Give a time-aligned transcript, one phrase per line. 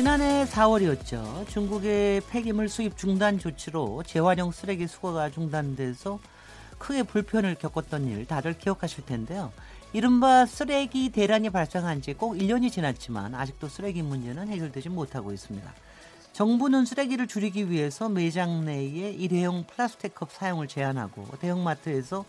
[0.00, 1.46] 지난해 4월이었죠.
[1.46, 6.20] 중국의 폐기물 수입 중단 조치로 재활용 쓰레기 수거가 중단돼서
[6.78, 9.52] 크게 불편을 겪었던 일 다들 기억하실 텐데요.
[9.92, 15.70] 이른바 쓰레기 대란이 발생한 지 꼭 1년이 지났지만 아직도 쓰레기 문제는 해결되지 못하고 있습니다.
[16.32, 22.24] 정부는 쓰레기를 줄이기 위해서 매장 내에 일회용 플라스틱 컵 사용을 제한하고 대형마트에서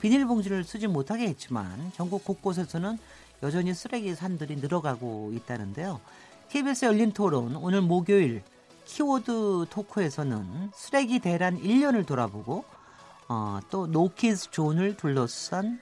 [0.00, 2.96] 비닐봉지를 쓰지 못하게 했지만 전국 곳곳에서는
[3.42, 6.00] 여전히 쓰레기 산들이 늘어가고 있다는데요.
[6.48, 8.42] KBS 열린 토론 오늘 목요일
[8.84, 12.64] 키워드 토크에서는 쓰레기 대란 1년을 돌아보고
[13.28, 15.80] 어, 또 노키즈 존을 둘러싼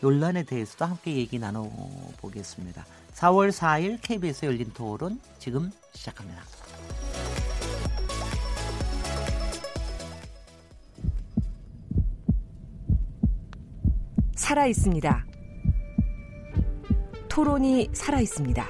[0.00, 2.84] 논란에 대해서도 함께 얘기 나눠보겠습니다.
[3.14, 6.42] 4월 4일 KBS 열린 토론 지금 시작합니다.
[14.36, 15.26] 살아 있습니다.
[17.28, 18.64] 토론이 살아 있습니다.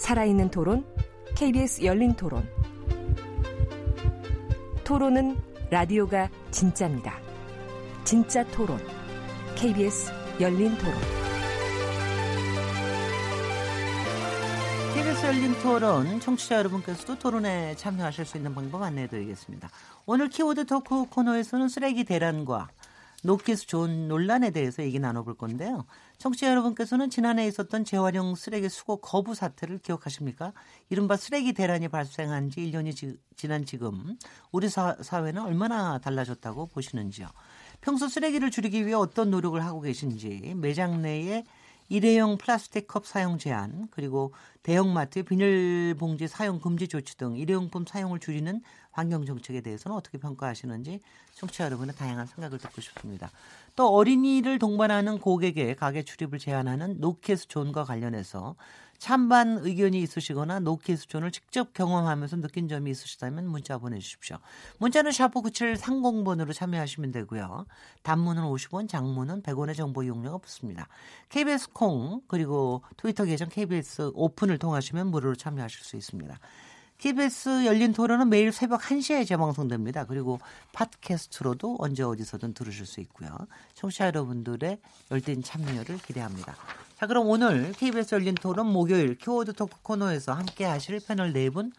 [0.00, 0.86] 살아있는 토론,
[1.36, 2.48] KBS 열린 토론.
[4.82, 5.36] 토론은
[5.70, 7.18] 라디오가 진짜입니다.
[8.02, 8.80] 진짜 토론,
[9.56, 10.94] KBS 열린 토론.
[14.94, 19.68] KBS 열린 토론, 청취자 여러분께서도 토론에 참여하실 수 있는 방법 안내해 드리겠습니다.
[20.06, 22.70] 오늘 키워드 토크 코너에서는 쓰레기 대란과
[23.22, 25.84] 노키즈존 논란에 대해서 얘기 나눠볼 건데요.
[26.18, 30.52] 청취자 여러분께서는 지난해 있었던 재활용 쓰레기 수거 거부 사태를 기억하십니까?
[30.88, 34.16] 이른바 쓰레기 대란이 발생한 지 1년이 지, 지난 지금
[34.52, 37.26] 우리 사, 사회는 얼마나 달라졌다고 보시는지요?
[37.80, 41.44] 평소 쓰레기를 줄이기 위해 어떤 노력을 하고 계신지 매장 내에
[41.90, 48.62] 일회용 플라스틱 컵 사용 제한 그리고 대형마트 비닐봉지 사용 금지 조치 등 일회용품 사용을 줄이는
[48.92, 51.00] 환경 정책에 대해서는 어떻게 평가하시는지
[51.34, 53.32] 청취자 여러분의 다양한 생각을 듣고 싶습니다.
[53.80, 58.54] 또 어린이를 동반하는 고객의 가게 출입을 제한하는 노키즈존과 관련해서
[58.98, 64.36] 찬반 의견이 있으시거나 노키즈존을 직접 경험하면서 느낀 점이 있으시다면 문자 보내주십시오.
[64.76, 67.64] 문자는 샤프 9730번으로 참여하시면 되고요.
[68.02, 70.86] 단문은 50원, 장문은 100원의 정보 이용료가 붙습니다.
[71.30, 76.38] KBS 콩 그리고 트위터 계정 KBS 오픈을 통하시면 무료로 참여하실 수 있습니다.
[77.00, 80.04] KBS 열린 토론은 매일 새벽 1시에 재방송됩니다.
[80.04, 80.38] 그리고
[80.72, 83.30] 팟캐스트로도 언제 어디서든 들으실 수 있고요.
[83.72, 84.78] 청취자 여러분들의
[85.10, 86.56] 열띤 참여를 기대합니다.
[86.98, 91.72] 자, 그럼 오늘 KBS 열린 토론 목요일 키워드 토크 코너에서 함께 하실 패널 네분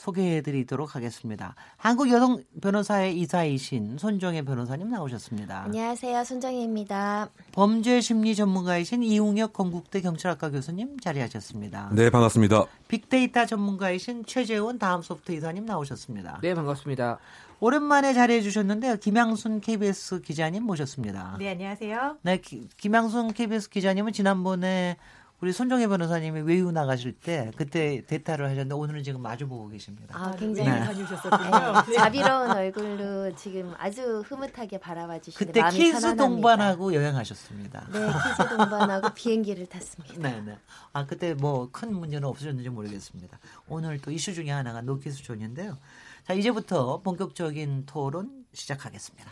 [0.00, 1.54] 소개해 드리도록 하겠습니다.
[1.76, 5.64] 한국 여성 변호사의 이사이신 손정혜 변호사님 나오셨습니다.
[5.64, 6.24] 안녕하세요.
[6.24, 7.28] 손정혜입니다.
[7.52, 11.90] 범죄 심리 전문가이신 이웅혁 건국대 경찰학과 교수님 자리하셨습니다.
[11.92, 12.64] 네, 반갑습니다.
[12.88, 16.38] 빅데이터 전문가이신 최재원 다음소프트 이사님 나오셨습니다.
[16.40, 17.18] 네, 반갑습니다.
[17.60, 18.96] 오랜만에 자리해 주셨는데요.
[18.96, 21.36] 김양순 KBS 기자님 모셨습니다.
[21.38, 22.16] 네, 안녕하세요.
[22.22, 24.96] 네, 기, 김양순 KBS 기자님은 지난번에
[25.40, 30.14] 우리 손정혜 변호사님이 외유 나가실 때 그때 대타를 하셨는데 오늘은 지금 마주 보고 계십니다.
[30.14, 30.80] 아, 굉장히 네.
[30.80, 31.82] 다녀오셨었군요.
[31.88, 36.24] 네, 자비로운 얼굴로 지금 아주 흐뭇하게 바라봐 주시는 그때 마음이 kids 편안합니다.
[36.24, 37.86] 동반하고 여행하셨습니다.
[37.90, 40.14] 네, kids 동반하고 비행기를 탔습니다.
[40.18, 40.58] 네, 네.
[40.92, 43.38] 아 그때 뭐 큰 문제는 없으셨는지 모르겠습니다.
[43.68, 45.78] 오늘 또 이슈 중에 하나가 노키즈존인데요.
[46.26, 49.30] 자 이제부터 본격적인 토론 시작하겠습니다.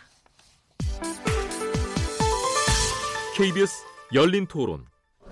[3.36, 4.86] KBS 열린 토론.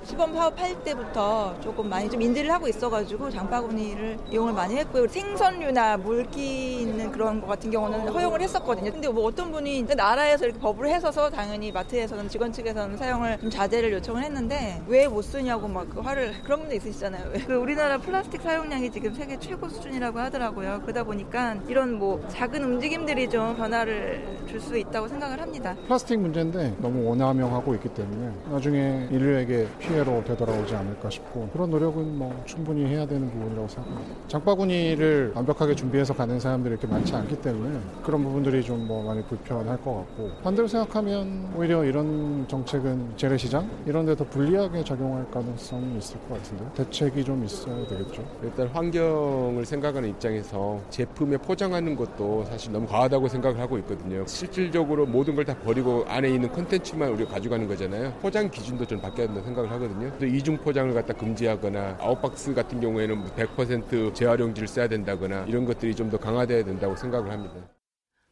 [0.07, 5.09] 시범 파업할 때부터 조금 많이 좀 인지를 하고 있어가지고 장바구니를 이용을 많이 했고요.
[5.09, 8.93] 생선류나 물기 있는 그런 거 같은 경우는 허용을 했었거든요.
[8.93, 13.93] 근데 뭐 어떤 분이 나라에서 이렇게 법을 해서서 당연히 마트에서는 직원 측에서는 사용을 좀 자제를
[13.95, 17.31] 요청을 했는데 왜 못 쓰냐고 막 그 화를 그런 분도 있으시잖아요.
[17.47, 20.81] 그 우리나라 플라스틱 사용량이 지금 세계 최고 수준이라고 하더라고요.
[20.83, 25.77] 그러다 보니까 이런 뭐 작은 움직임들이 좀 변화를 줄 수 있다고 생각을 합니다.
[25.87, 32.19] 플라스틱 문제인데 너무 원화명하고 있기 때문에 나중에 인류에게 피해 로 되돌아오지 않을까 싶고 그런 노력은
[32.19, 34.15] 뭐 충분히 해야 되는 부분이라고 생각합니다.
[34.29, 39.79] 장바구니를 완벽하게 준비해서 가는 사람들이 이렇게 많지 않기 때문에 그런 부분들이 좀 뭐 많이 불편할
[39.83, 46.19] 것 같고 반대로 생각하면 오히려 이런 정책은 재래시장 이런 데 더 불리하게 작용할 가능성이 있을
[46.29, 48.23] 것 같은데 대책이 좀 있어야 되겠죠.
[48.43, 54.25] 일단 환경을 생각하는 입장에서 제품에 포장하는 것도 사실 너무 과하다고 생각을 하고 있거든요.
[54.27, 58.13] 실질적으로 모든 걸 다 버리고 안에 있는 콘텐츠만 우리가 가져가는 거잖아요.
[58.21, 59.86] 포장 기준도 좀 바뀌어야 된다고 생각을 하거든요.
[60.19, 66.11] 또 이중 포장을 갖다 금지하거나 outbox 같은 경우에는 100% 재활용지를 써야 된다거나 이런 것들이 좀
[66.11, 67.55] 더 강화돼야 된다고 생각을 합니다.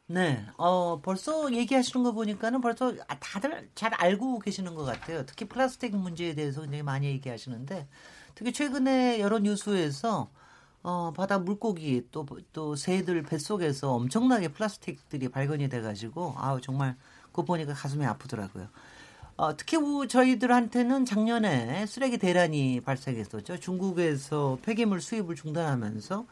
[0.07, 5.25] 네, 어, 벌써 얘기하시는 거 보니까는 벌써 아, 다들 잘 알고 계시는 것 같아요.
[5.25, 7.87] 특히 플라스틱 문제에 대해서 굉장히 많이 얘기하시는데,
[8.35, 10.29] 특히 최근에 여러 뉴스에서
[10.83, 16.95] 어, 바다 물고기 또, 또 새들 뱃속에서 엄청나게 플라스틱들이 발견이 돼가지고, 아우, 정말
[17.27, 18.67] 그거 보니까 가슴이 아프더라고요.
[19.37, 23.59] 어, 특히 우, 저희들한테는 작년에 쓰레기 대란이 발생했었죠.
[23.59, 26.25] 중국에서 폐기물 수입을 중단하면서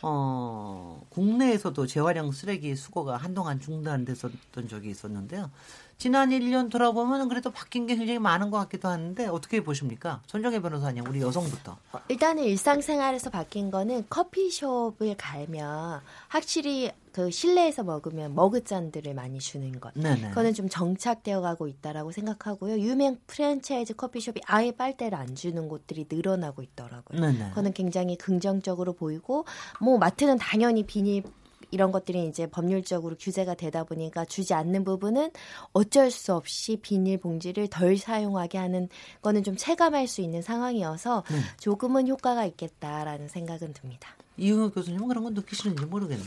[0.00, 5.50] 어, 국내에서도 재활용 쓰레기 수거가 한동안 중단됐었던 적이 있었는데요.
[5.98, 10.22] 지난 1년 돌아보면 그래도 바뀐 게 굉장히 많은 것 같기도 하는데 어떻게 보십니까?
[10.28, 11.76] 손정혜 변호사님, 우리 여성부터.
[11.92, 19.92] 어, 일단은 일상생활에서 바뀐 거는 커피숍을 가면 확실히 그 실내에서 먹으면 머그잔들을 많이 주는 것.
[19.94, 20.28] 네네.
[20.28, 22.78] 그거는 좀 정착되어 가고 있다라고 생각하고요.
[22.78, 27.20] 유명 프랜차이즈 커피숍이 아예 빨대를 안 주는 곳들이 늘어나고 있더라고요.
[27.20, 27.48] 네네.
[27.48, 29.46] 그거는 굉장히 긍정적으로 보이고
[29.80, 31.24] 뭐 마트는 당연히 비닐
[31.70, 35.30] 이런 것들이 이제 법률적으로 규제가 되다 보니까 주지 않는 부분은
[35.72, 38.88] 어쩔 수 없이 비닐봉지를 덜 사용하게 하는
[39.22, 41.40] 거는 좀 체감할 수 있는 상황이어서 네.
[41.60, 44.10] 조금은 효과가 있겠다라는 생각은 듭니다.
[44.36, 46.22] 이용혁 교수님은 그런 건 느끼시는지 모르겠네.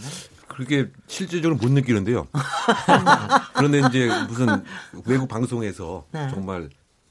[0.47, 2.27] 그렇게 실질적으로 못 느끼는데요.
[3.55, 4.63] 그런데 이제 무슨
[5.05, 6.27] 외국 방송에서 네.
[6.29, 6.69] 정말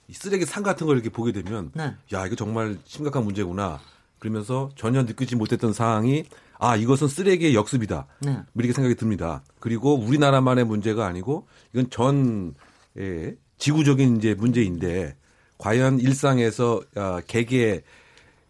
[0.08, 1.94] 이 쓰레기 산 같은 걸 이렇게 보게 되면 네.
[2.12, 3.80] 야 이거 정말 심각한 문제구나.
[4.18, 6.24] 그러면서 전혀 느끼지 못했던 사항이
[6.60, 8.06] 아 이것은 쓰레기의 역습이다.
[8.20, 8.32] 네.
[8.32, 9.42] 뭐 이렇게 생각이 듭니다.
[9.58, 12.54] 그리고 우리나라만의 문제가 아니고 이건 전
[12.98, 15.16] 예, 지구적인 이제 문제인데
[15.58, 17.82] 과연 일상에서 아, 개개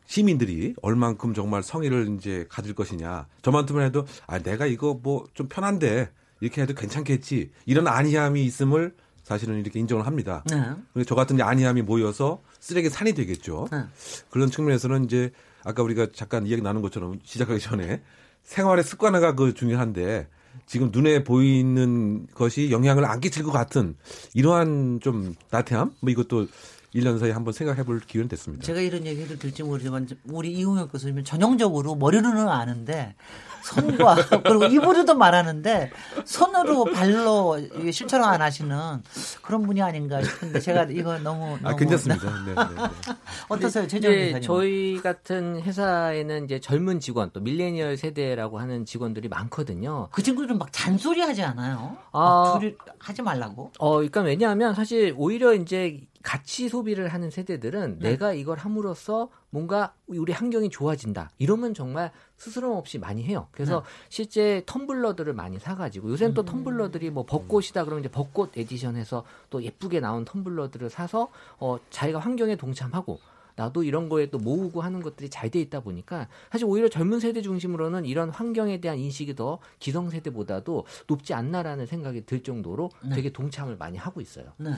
[0.06, 3.26] 시민들이 얼만큼 정말 성의를 이제 가질 것이냐.
[3.42, 6.10] 저만큼만 해도 아 내가 이거 뭐 좀 편한데
[6.40, 7.50] 이렇게 해도 괜찮겠지.
[7.66, 10.42] 이런 안이함이 있음을 사실은 이렇게 인정을 합니다.
[10.50, 11.04] 네.
[11.06, 13.68] 저 같은 안이함이 모여서 쓰레기 산이 되겠죠.
[13.70, 13.84] 네.
[14.30, 15.30] 그런 측면에서는 이제
[15.64, 18.02] 아까 우리가 잠깐 이야기 나눈 것처럼 시작하기 전에
[18.42, 20.28] 생활의 습관화가 그 중요한데
[20.66, 23.96] 지금 눈에 보이는 것이 영향을 안 끼칠 것 같은
[24.34, 25.94] 이러한 좀 나태함?
[26.00, 26.46] 뭐 이것도
[26.94, 28.64] 1년 사이에 한번 생각해 볼 기회는 됐습니다.
[28.64, 33.14] 제가 이런 얘기를 들지 모르지만 우리 이용혁 교수님은 전형적으로 머리로는 아는데
[33.62, 35.90] 손과 그리고 입으로도 말하는데
[36.24, 37.58] 손으로 발로
[37.92, 39.02] 실천을 안 하시는
[39.42, 42.24] 그런 분이 아닌가 싶은데 제가 이거 너무 아 너무 괜찮습니다.
[42.44, 43.14] 네, 네, 네.
[43.48, 44.42] 어떠세요, 최정 기사님?
[44.42, 50.08] 저희 같은 회사에는 이제 젊은 직원 또 밀레니얼 세대라고 하는 직원들이 많거든요.
[50.10, 51.96] 그 친구들은 막 잔소리 하지 않아요?
[52.12, 52.58] 아.
[52.98, 53.72] 하지 말라고?
[53.78, 58.10] 어, 그러니까 왜냐하면 사실 오히려 이제 같이 소비를 하는 세대들은 네.
[58.10, 61.30] 내가 이걸 함으로써 뭔가 우리 환경이 좋아진다.
[61.38, 63.48] 이러면 정말 스스럼 없이 많이 해요.
[63.52, 63.86] 그래서 네.
[64.10, 66.34] 실제 텀블러들을 많이 사가지고 요새는 음.
[66.34, 71.28] 또 텀블러들이 뭐 벚꽃이다 그러면 이제 벚꽃 에디션해서 또 예쁘게 나온 텀블러들을 사서
[71.58, 73.18] 어, 자기가 환경에 동참하고
[73.56, 77.42] 나도 이런 거에 또 모으고 하는 것들이 잘 돼 있다 보니까 사실 오히려 젊은 세대
[77.42, 83.16] 중심으로는 이런 환경에 대한 인식이 더 기성 세대보다도 높지 않나라는 생각이 들 정도로 네.
[83.16, 84.52] 되게 동참을 많이 하고 있어요.
[84.58, 84.70] 네.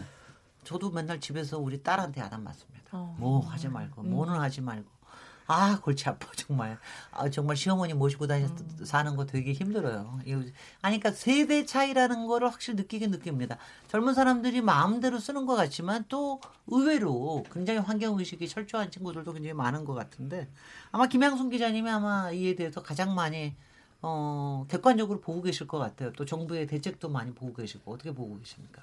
[0.65, 2.83] 저도 맨날 집에서 우리 딸한테 야단 맞습니다.
[2.93, 3.17] 어.
[3.19, 4.11] 뭐 하지 말고, 음.
[4.11, 4.91] 뭐는 하지 말고.
[5.47, 6.79] 아, 골치 아파, 정말.
[7.11, 8.85] 아, 정말 시어머니 모시고 다니 음.
[8.85, 10.21] 사는 거 되게 힘들어요.
[10.81, 13.59] 아니, 그러니까 세대 차이라는 거를 확실히 느끼긴 느낍니다.
[13.89, 19.85] 젊은 사람들이 마음대로 쓰는 것 같지만 또 의외로 굉장히 환경 의식이 철저한 친구들도 굉장히 많은
[19.85, 20.49] 것 같은데
[20.91, 23.55] 아마 김양순 기자님이 아마 이에 대해서 가장 많이
[24.01, 26.13] 어, 객관적으로 보고 계실 것 같아요.
[26.13, 28.83] 또 정부의 대책도 많이 보고 계시고 어떻게 보고 계십니까?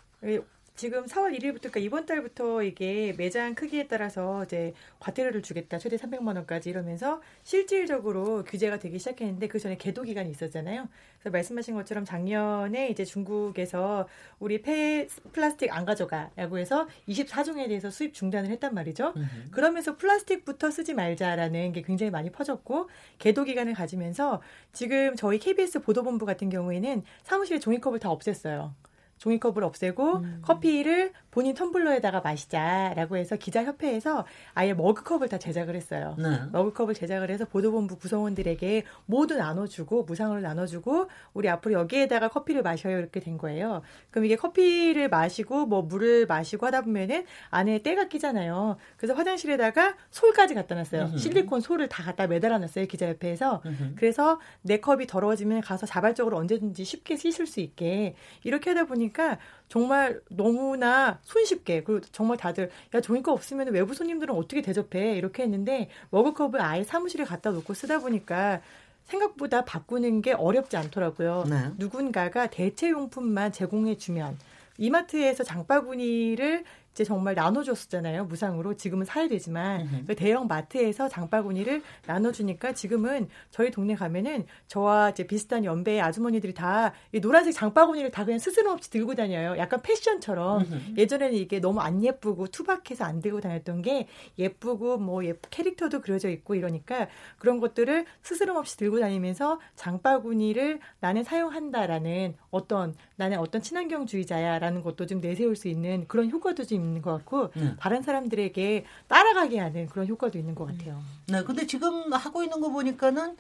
[0.80, 5.98] 예, 지금 4월 1일부터 그러니까 이번 달부터 이게 매장 크기에 따라서 이제 과태료를 주겠다 최대
[5.98, 10.88] 300만 원까지 이러면서 실질적으로 규제가 되기 시작했는데 그 전에 계도 기간이 있었잖아요.
[11.20, 14.08] 그래서 말씀하신 것처럼 작년에 이제 중국에서
[14.40, 19.14] 우리 폐 플라스틱 안 가져가라고 해서 24종에 대해서 수입 중단을 했단 말이죠.
[19.52, 26.26] 그러면서 플라스틱부터 쓰지 말자라는 게 굉장히 많이 퍼졌고 계도 기간을 가지면서 지금 저희 KBS 보도본부
[26.26, 28.89] 같은 경우에는 사무실에 종이컵을 다 없앴어요.
[29.20, 36.16] 종이컵을 없애고 커피를 본인 텀블러에다가 마시자라고 해서 기자협회에서 아예 머그컵을 다 제작을 했어요.
[36.18, 36.42] 네.
[36.52, 43.20] 머그컵을 제작을 해서 보도본부 구성원들에게 모두 나눠주고 무상으로 나눠주고 우리 앞으로 여기에다가 커피를 마셔요 이렇게
[43.20, 43.82] 된 거예요.
[44.12, 48.78] 그럼 이게 커피를 마시고 뭐 물을 마시고 하다 보면은 안에 때가 끼잖아요.
[48.98, 51.18] 그래서 화장실에다가 솔까지 갖다 놨어요.
[51.18, 53.62] 실리콘 솔을 다 갖다 매달아 놨어요 기자협회에서.
[53.96, 59.38] 그래서 내 컵이 더러워지면 가서 자발적으로 언제든지 쉽게 씻을 수 있게 이렇게 하다 보니까
[59.70, 65.90] 정말 너무나 손쉽게 그리고 정말 다들 야 종이컵 없으면 외부 손님들은 어떻게 대접해 이렇게 했는데
[66.10, 68.62] 머그컵을 아예 사무실에 갖다 놓고 쓰다 보니까
[69.06, 71.46] 생각보다 바꾸는 게 어렵지 않더라고요.
[71.50, 71.72] 네.
[71.78, 74.38] 누군가가 대체 용품만 제공해 주면
[74.78, 78.26] 이마트에서 장바구니를 이제 정말 나눠줬었잖아요.
[78.26, 78.76] 무상으로.
[78.76, 85.66] 지금은 사야 되지만 그 대형 마트에서 장바구니를 나눠주니까 지금은 저희 동네 가면은 저와 이제 비슷한
[85.66, 89.58] 연배의 아주머니들이 다 이 노란색 장바구니를 다 그냥 스스럼 없이 들고 다녀요.
[89.58, 90.66] 약간 패션처럼
[90.98, 96.30] 예전에는 이게 너무 안 예쁘고 투박해서 안 들고 다녔던 게 예쁘고 뭐 예, 캐릭터도 그려져
[96.30, 104.82] 있고 이러니까 그런 것들을 스스럼 없이 들고 다니면서 장바구니를 나는 사용한다라는 어떤 나는 어떤 친환경주의자야라는
[104.84, 107.76] 것도 좀 내세울 수 있는 그런 효과도 좀 있는 것 같고 네.
[107.80, 111.02] 다른 사람들에게 따라가게 하는 그런 효과도 있는 것 같아요.
[111.28, 113.38] 네, 근데 지금 하고 있는 거 보니까는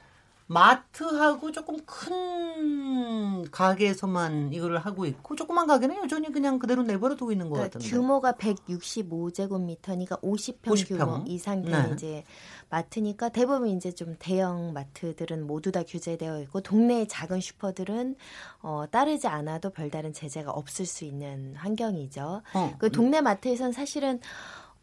[0.51, 7.50] 마트하고 조금 큰 가게에서만 이거를 하고 있고 조그만 가게는 여전히 그냥 그대로 내버려 두고 있는
[7.50, 7.96] 것 그러니까 같은데.
[7.96, 10.98] 규모가 165제곱미터니까 50평, 50평.
[10.98, 11.94] 규모 이상 되는 네.
[11.94, 12.24] 이제
[12.72, 18.15] 마트니까 대부분 이제 좀 대형 마트들은 모두 다 규제되어 있고 동네의 작은 슈퍼들은
[18.63, 22.41] 어, 따르지 않아도 별다른 제재가 없을 수 있는 환경이죠.
[22.56, 22.75] 어.
[22.79, 24.20] 그 동네 마트에선 사실은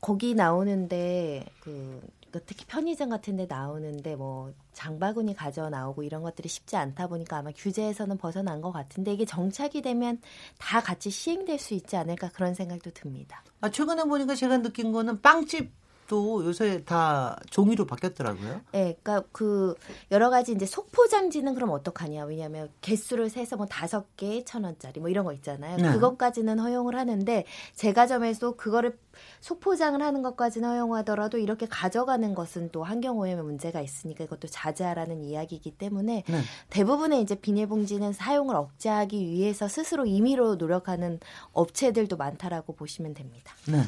[0.01, 2.01] 거기 나오는데 그,
[2.37, 7.39] 그 특히 편의점 같은 데 나오는데 뭐 장바구니 가져 나오고 이런 것들이 쉽지 않다 보니까
[7.39, 10.21] 아마 규제에서는 벗어난 것 같은데 이게 정착이 되면
[10.59, 13.43] 다 같이 시행될 수 있지 않을까 그런 생각도 듭니다.
[13.63, 18.61] 아, 최근에 보니까 제가 느낀 거는 빵집도 요새 다 종이로 바뀌었더라고요.
[18.73, 19.75] 네, 그러니까 그
[20.11, 22.25] 여러 가지 이제 속포장지는 그럼 어떡하냐?
[22.27, 25.79] 왜냐하면 개수를 세서 뭐 다섯 개 천 원짜리 뭐 이런 거 있잖아요.
[25.79, 25.91] 네.
[25.91, 28.99] 그것까지는 허용을 하는데 제과점에서 그거를
[29.41, 35.73] 속포장을 하는 것까지는 허용하더라도 이렇게 가져가는 것은 또 환경 오염의 문제가 있으니까 이것도 자제하라는 이야기이기
[35.73, 36.41] 때문에 네.
[36.71, 41.21] 대부분의 이제 비닐봉지는 사용을 억제하기 위해서 스스로 임의로 노력하는
[41.53, 43.55] 업체들도 많다라고 보시면 됩니다.
[43.69, 43.83] 네.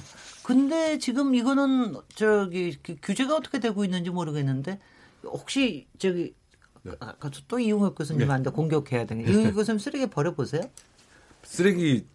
[0.45, 4.79] 근데 지금 이거는 저기 그 규제가 어떻게 되고 있는지 모르겠는데
[5.25, 6.35] 혹시 저기
[7.01, 10.63] 아까 또 이용혁 교수님한테 공격해야 되는 이용혁 교수님 쓰레기 버려 보세요.
[11.43, 12.07] 쓰레기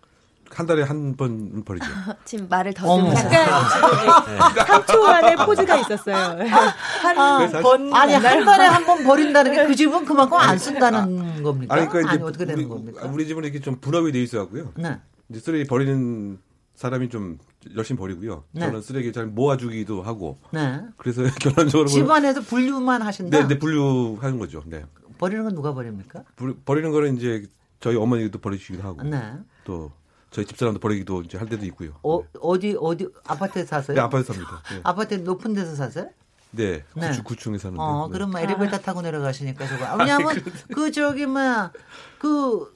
[0.55, 1.86] 한 달에 한 번 버리죠.
[2.25, 2.74] 지금 말을.
[2.74, 3.31] 더듬으셨어요.
[3.39, 6.15] 약간 3초간의 포즈가 있었어요.
[7.01, 11.74] 한번 아니 한 달에 한 번 버린다는 게 그 집은 그만큼 안 쓴다는 겁니까?
[11.75, 13.05] 아니, 그러니까 이제 어떻게 되는 우리, 겁니까?
[13.12, 14.72] 우리 집은 이렇게 좀 분업이 돼 있어 갖고요.
[14.75, 15.00] 네.
[15.29, 16.38] 이제 쓰레기 버리는
[16.75, 17.38] 사람이 좀
[17.75, 18.43] 열심히 버리고요.
[18.51, 18.62] 네.
[18.62, 20.38] 저는 쓰레기 잘 모아주기도 하고.
[20.51, 20.81] 네.
[20.98, 23.39] 그래서 결론적으로 집안에서 분류만 하신다.
[23.39, 24.63] 네, 네, 분류하는 거죠.
[24.65, 24.83] 네.
[25.17, 26.24] 버리는 건 누가 버립니까?
[26.36, 27.43] 부- 버리는 거는 이제
[27.79, 29.33] 저희 어머니도 버리시기도 하고 네.
[29.63, 29.91] 또
[30.33, 31.91] 저희 집사람도 버리기도 이제 할 때도 있고요.
[32.01, 33.95] 어, 어디 어디 아파트에 사세요?
[33.95, 34.61] 네, 아파트 삽니다.
[34.71, 36.09] 네, 아파트 높은 데서 사세요?
[36.49, 37.07] 네, 네.
[37.09, 37.79] 구축, 구층에 사는데.
[37.81, 38.13] 어, 네.
[38.13, 39.85] 그럼 뭐 엘리베이터 타고 내려가시니까 저거.
[39.85, 41.71] 아, 왜냐하면 그 저기 뭐야
[42.19, 42.75] 그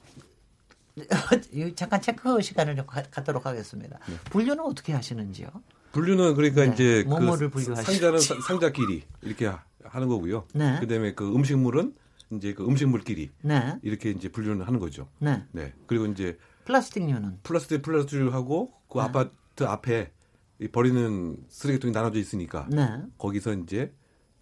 [1.74, 3.98] 잠깐 체크 시간을 좀 가- 갖도록 하겠습니다.
[4.08, 4.14] 네.
[4.30, 5.48] 분류는 어떻게 하시는지요?
[5.92, 6.72] 분류는 그러니까 네.
[6.72, 7.84] 이제 뭐뭐를 그 분류하시는지.
[8.00, 10.44] 상자는 사- 상자끼리 이렇게 하- 하는 거고요.
[10.54, 10.78] 네.
[10.78, 11.94] 그다음에 그 음식물은
[12.32, 15.08] 이제 그 음식물끼리 네, 이렇게 이제 분류는 하는 거죠.
[15.18, 15.42] 네.
[15.50, 15.72] 네.
[15.86, 16.36] 그리고 이제
[16.68, 19.04] 플라스틱류는 플라스틱 플라스틱하고 그 네.
[19.04, 20.12] 아파트 앞에
[20.60, 23.92] 이 버리는 쓰레기통이 나눠져 있으니까 네, 거기서 이제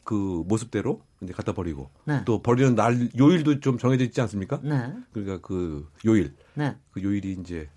[0.03, 2.23] 그 모습대로 이제 갖다 버리고 네.
[2.25, 4.61] 또 버리는 날 요일도 좀 정해져 있지 않습니까?
[4.63, 7.69] 네, 그러니까 그 요일 네, 그 요일이 이제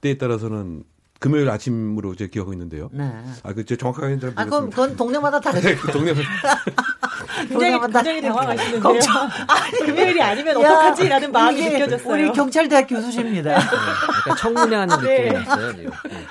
[0.00, 0.84] 때에 따라서는
[1.26, 2.88] 금요일 아침으로 제 기억하고 있는데요.
[2.92, 3.10] 네.
[3.42, 4.76] 아, 그 제 정확하게는 잘 아, 그건, 모르겠습니다.
[4.76, 5.68] 그건 동네마다 다르죠.
[5.68, 6.14] 네, 그 동네
[7.48, 8.80] 굉장히, 동네마다 굉장히 당황하시는데요.
[8.80, 9.28] 걱정.
[9.86, 12.12] 금요일이 아니면 야, 어떡하지라는 마음이 이게 느껴졌어요.
[12.12, 13.54] 우리 경찰대학 교수십니다.
[13.54, 15.30] 약간 청문회하는 네.
[15.32, 15.76] 느낌이었어요.
[15.76, 15.90] 지금.
[16.10, 16.26] 네.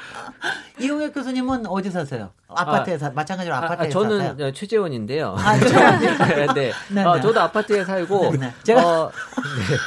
[0.80, 2.32] 이용혁 교수님은 어디 사세요?
[2.48, 4.48] 아파트에 사, 마찬가지로 아, 아파트에 아, 저는 사세요?
[4.48, 5.36] 어, 최재원인데요.
[5.38, 5.66] 아, 저-
[6.54, 6.72] 네.
[6.90, 7.22] 네, 어, 네.
[7.22, 8.54] 저도 아파트에 살고 네, 네.
[8.64, 9.78] 제가- 어, 네.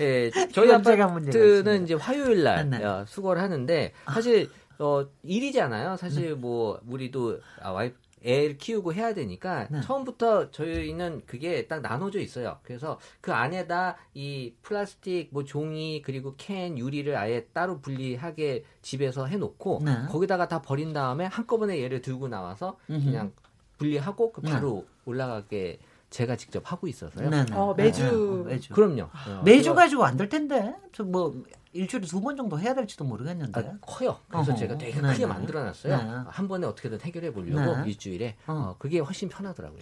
[0.00, 0.70] 예, 저희.
[0.72, 2.84] 아파트는 이제 화요일 날 네, 네.
[2.84, 5.96] 어, 수거를 하는데 사실 어, 일이잖아요.
[5.96, 9.82] 사실 뭐 우리도 아, 와이프 애를 키우고 해야 되니까 네.
[9.82, 12.58] 처음부터 저희는 그게 딱 나눠져 있어요.
[12.62, 19.82] 그래서 그 안에다 이 플라스틱, 뭐 종이 그리고 캔, 유리를 아예 따로 분리하게 집에서 해놓고
[19.84, 20.06] 네.
[20.08, 23.04] 거기다가 다 버린 다음에 한꺼번에 얘를 들고 나와서 음흠.
[23.04, 23.32] 그냥
[23.76, 24.52] 분리하고 그 네.
[24.52, 25.78] 바로 올라가게
[26.14, 27.28] 제가 직접 하고 있어서요.
[27.28, 27.54] 네, 네.
[27.56, 28.44] 어, 매주.
[28.46, 28.72] 네, 네, 매주.
[28.72, 29.02] 그럼요.
[29.02, 30.72] 어, 매주 가지고 안 될 텐데.
[30.92, 31.42] 저뭐
[31.72, 33.60] 일주일에 두 번 정도 해야 될지도 모르겠는데.
[33.60, 34.16] 아, 커요.
[34.28, 34.58] 그래서 어허.
[34.60, 35.26] 제가 되게 네, 크게 네.
[35.26, 35.96] 만들어놨어요.
[35.96, 36.10] 네.
[36.28, 37.88] 한 번에 어떻게든 해결해 보려고 네.
[37.88, 38.52] 일주일에 어.
[38.52, 39.80] 어, 그게 훨씬 편하더라고요.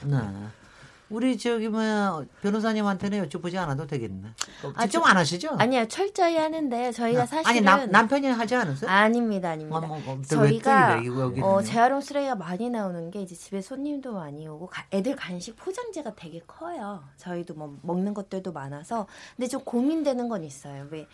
[1.13, 1.17] 네.
[1.17, 4.29] 우리 저기 뭐 변호사님한테는 여쭤보지 않아도 되겠네.
[4.75, 5.51] 아, 직접 저- 안 하시죠?
[5.59, 8.91] 아니요, 철저히 하는데 저희가 사실은 아니 남, 남편이 하지 않으세요?
[8.91, 9.77] 아닙니다, 아닙니다.
[9.79, 11.47] 어, 뭐, 뭐, 왜 저희가 여기는.
[11.47, 16.15] 어, 재활용 쓰레기가 많이 나오는 게 이제 집에 손님도 많이 오고 가- 애들 간식 포장재가
[16.17, 17.03] 되게 커요.
[17.19, 20.87] 저희도 뭐 먹는 것들도 많아서 근데 좀 고민되는 건 있어요.
[20.91, 21.07] 왜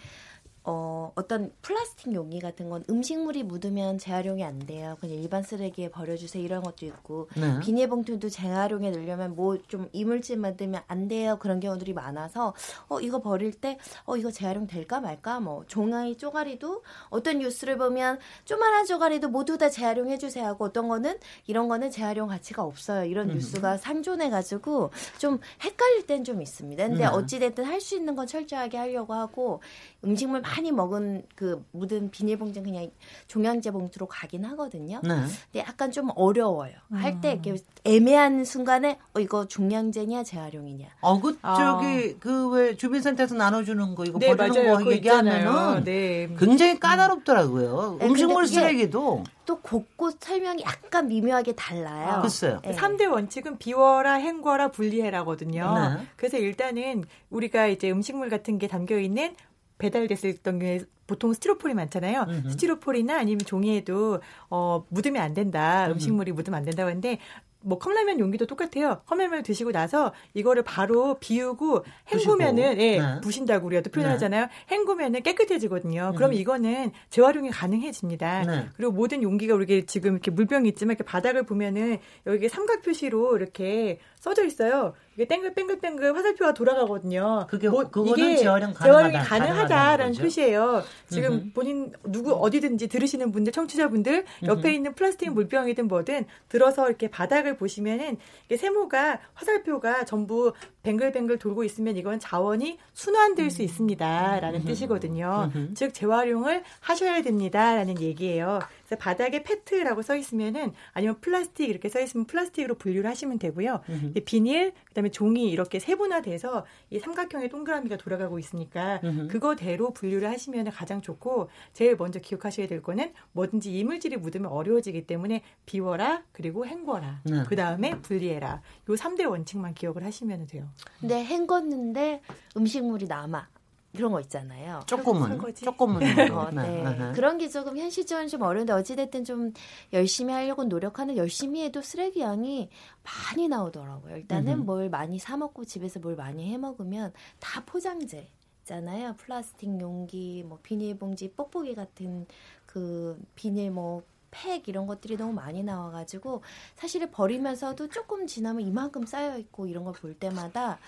[0.65, 4.97] 어, 어떤 플라스틱 용기 같은 건 음식물이 묻으면 재활용이 안 돼요.
[5.01, 6.43] 그냥 일반 쓰레기에 버려주세요.
[6.45, 7.59] 이런 것도 있고 네.
[7.61, 11.37] 비닐봉투도 재활용에 넣으려면 뭐 좀 이물질 만들면 안 돼요.
[11.41, 12.55] 그런 경우들이 많아서
[12.89, 18.19] 어 이거 버릴 때 어 이거 재활용 될까 말까 뭐 종아리 쪼가리도 어떤 뉴스를 보면
[18.45, 23.05] 조만한 쪼가리도 모두 다 재활용해 주세요 하고 어떤 거는 이런 거는 재활용 가치가 없어요.
[23.05, 26.89] 이런 뉴스가 상존해 가지고 좀 헷갈릴 땐 좀 있습니다.
[26.89, 27.07] 근데 네.
[27.07, 29.61] 어찌 됐든 할 수 있는 건 철저하게 하려고 하고
[30.05, 32.91] 음식물 많이 먹은 그 묻은 비닐봉지는 그냥
[33.29, 35.01] 종량제 봉투로 가긴 하거든요.
[35.03, 35.15] 네.
[35.53, 36.73] 근데 약간 좀 어려워요.
[36.93, 40.87] 할 때 이렇게 애매한 순간에 어 이거 종량제냐 재활용이냐.
[41.01, 41.55] 어, 그, 아.
[41.57, 44.85] 저기, 그, 왜, 주민센터에서 나눠주는 거, 이거 네, 버리는 맞아요.
[44.85, 45.85] 거 얘기하면은.
[45.85, 46.29] 네.
[46.39, 47.97] 굉장히 까다롭더라고요.
[48.01, 49.25] 네, 음식물 쓰레기도.
[49.47, 52.09] 또 곳곳 설명이 약간 미묘하게 달라요.
[52.09, 52.61] 아, 글쎄요.
[52.63, 52.73] 네.
[52.73, 55.75] 3대 원칙은 비워라, 헹궈라, 분리해라거든요.
[55.97, 56.07] 네.
[56.17, 59.35] 그래서 일단은 우리가 이제 음식물 같은 게 담겨 있는
[59.79, 62.27] 배달됐을 경우에 보통 스티로폴이 많잖아요.
[62.29, 62.51] 음흠.
[62.51, 64.21] 스티로폴이나 아니면 종이에도
[64.51, 65.89] 어 묻으면 안 된다.
[65.91, 67.19] 음식물이 묻으면 안 된다고 하는데
[67.61, 69.03] 뭐 컵라면 용기도 똑같아요.
[69.07, 72.81] 컵라면을 드시고 나서 이거를 바로 비우고 헹구면은.
[72.81, 73.21] 예, 네.
[73.21, 74.49] 부신다고 우리가 또 표현하잖아요.
[74.71, 76.13] 헹구면은 깨끗해지거든요.
[76.17, 76.35] 그럼 음.
[76.35, 78.43] 이거는 재활용이 가능해집니다.
[78.43, 78.67] 네.
[78.77, 83.99] 그리고 모든 용기가 우리가 지금 이렇게 물병이 있지만 이렇게 바닥을 보면은 여기 삼각 표시로 이렇게
[84.21, 84.95] 써져 있어요.
[85.15, 87.47] 이게 땡글땡글땡글 화살표가 돌아가거든요.
[87.49, 90.15] 그게- 뭐 그거는 재활용 가능하다- 가능하다라는?
[90.15, 90.83] 표시예요.
[91.09, 91.53] 지금 음흠.
[91.55, 94.69] 본인 누구 어디든지 들으시는 분들 청취자분들 옆에 음흠.
[94.69, 101.97] 있는 플라스틱 물병이든 뭐든 들어서 이렇게 바닥을 보시면은 이게 세모가 화살표가 전부 뱅글뱅글 돌고 있으면
[101.97, 105.51] 이건 자원이 순환될 수 있습니다라는 뜻이거든요.
[105.55, 105.75] 음흠.
[105.75, 108.61] 즉 재활용을 하셔야 됩니다라는 얘기예요.
[108.89, 113.81] 그래서 바닥에 페트라고 써 있으면은 아니면 플라스틱 이렇게 써 있으면 플라스틱으로 분류를 하시면 되고요.
[113.89, 114.13] 음흠.
[114.25, 119.29] 비닐 그다음에 종이 이렇게 세분화돼서 이 삼각형의 동그라미가 돌아가고 있으니까 음흠.
[119.29, 125.43] 그거대로 분류를 하시면 가장 좋고 제일 먼저 기억하셔야 될 거는 뭐든지 이물질이 묻으면 어려워지기 때문에
[125.67, 127.45] 비워라 그리고 헹궈라 네.
[127.47, 130.67] 그 다음에 분리해라 요 3대 원칙만 기억을 하시면 돼요.
[131.01, 132.21] 근데 헹궜는데
[132.57, 133.58] 음식물이 남아.
[133.97, 134.81] 그런 거 있잖아요.
[134.87, 135.65] 조금은, 설거지?
[135.65, 136.03] 조금은.
[136.33, 136.85] 어, 네.
[136.85, 137.13] 아하.
[137.13, 139.53] 그런 게 조금 현실적으로는 좀 어려운데 어찌됐든 좀
[139.93, 142.69] 열심히 하려고 노력하는 열심히 해도 쓰레기 양이
[143.03, 144.17] 많이 나오더라고요.
[144.17, 144.65] 일단은 음흠.
[144.65, 148.29] 뭘 많이 사 먹고 집에서 뭘 많이 해 먹으면 다 포장재.
[148.65, 149.15] 잖아요.
[149.17, 152.27] 플라스틱 용기, 뭐 비닐봉지, 뽁뽁이 같은
[152.67, 156.43] 그 비닐 뭐 팩 이런 것들이 너무 많이 나와가지고
[156.77, 160.79] 사실 버리면서도 조금 지나면 이만큼 쌓여 있고 이런 걸 볼 때마다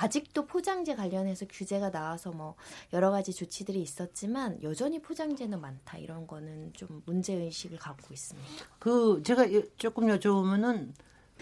[0.00, 2.54] 아직도 포장재 관련해서 규제가 나와서 뭐
[2.92, 8.48] 여러 가지 조치들이 있었지만 여전히 포장재는 많다 이런 거는 좀 문제 의식을 갖고 있습니다.
[8.78, 10.92] 그 제가 여- 조금 여쭤보면은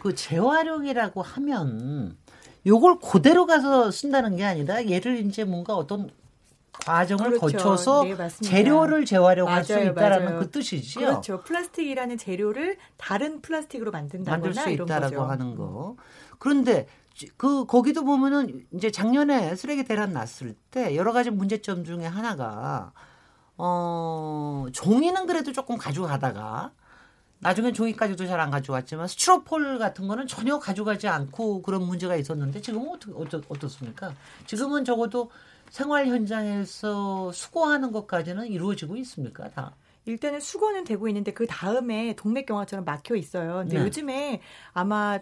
[0.00, 2.16] 그 재활용이라고 하면
[2.66, 6.10] 요걸 그대로 가서 쓴다는 게 아니라 얘를 이제 뭔가 어떤
[6.84, 7.40] 과정을 그렇죠.
[7.40, 8.28] 거쳐서 네.
[8.28, 10.38] 재료를 재활용할 수 맞아요, 있다라는 맞아요.
[10.40, 11.06] 그 뜻이지요.
[11.06, 11.40] 그렇죠.
[11.42, 15.30] 플라스틱이라는 재료를 다른 플라스틱으로 만든다거나 만들 수 있다라고 거죠.
[15.30, 15.96] 하는 거.
[16.38, 22.04] 그런데 지- 그 거기도 보면은 이제 작년에 쓰레기 대란 났을 때 여러 가지 문제점 중에
[22.06, 22.92] 하나가
[23.56, 26.72] 어 종이는 그래도 조금 가져가다가
[27.38, 32.88] 나중엔 종이까지도 잘 안 가져왔지만 스티로폴 같은 거는 전혀 가져가지 않고 그런 문제가 있었는데 지금은
[32.90, 34.12] 어떻게 어떻, 어떻습니까?
[34.46, 35.30] 지금은 적어도
[35.74, 39.48] 생활 현장에서 수거하는 것까지는 이루어지고 있습니까?
[39.48, 39.74] 다.
[40.06, 43.54] 일단은 수거는 되고 있는데 그 다음에 동맥경화처럼 막혀 있어요.
[43.56, 43.84] 근데 네.
[43.84, 44.40] 요즘에
[44.72, 45.18] 아마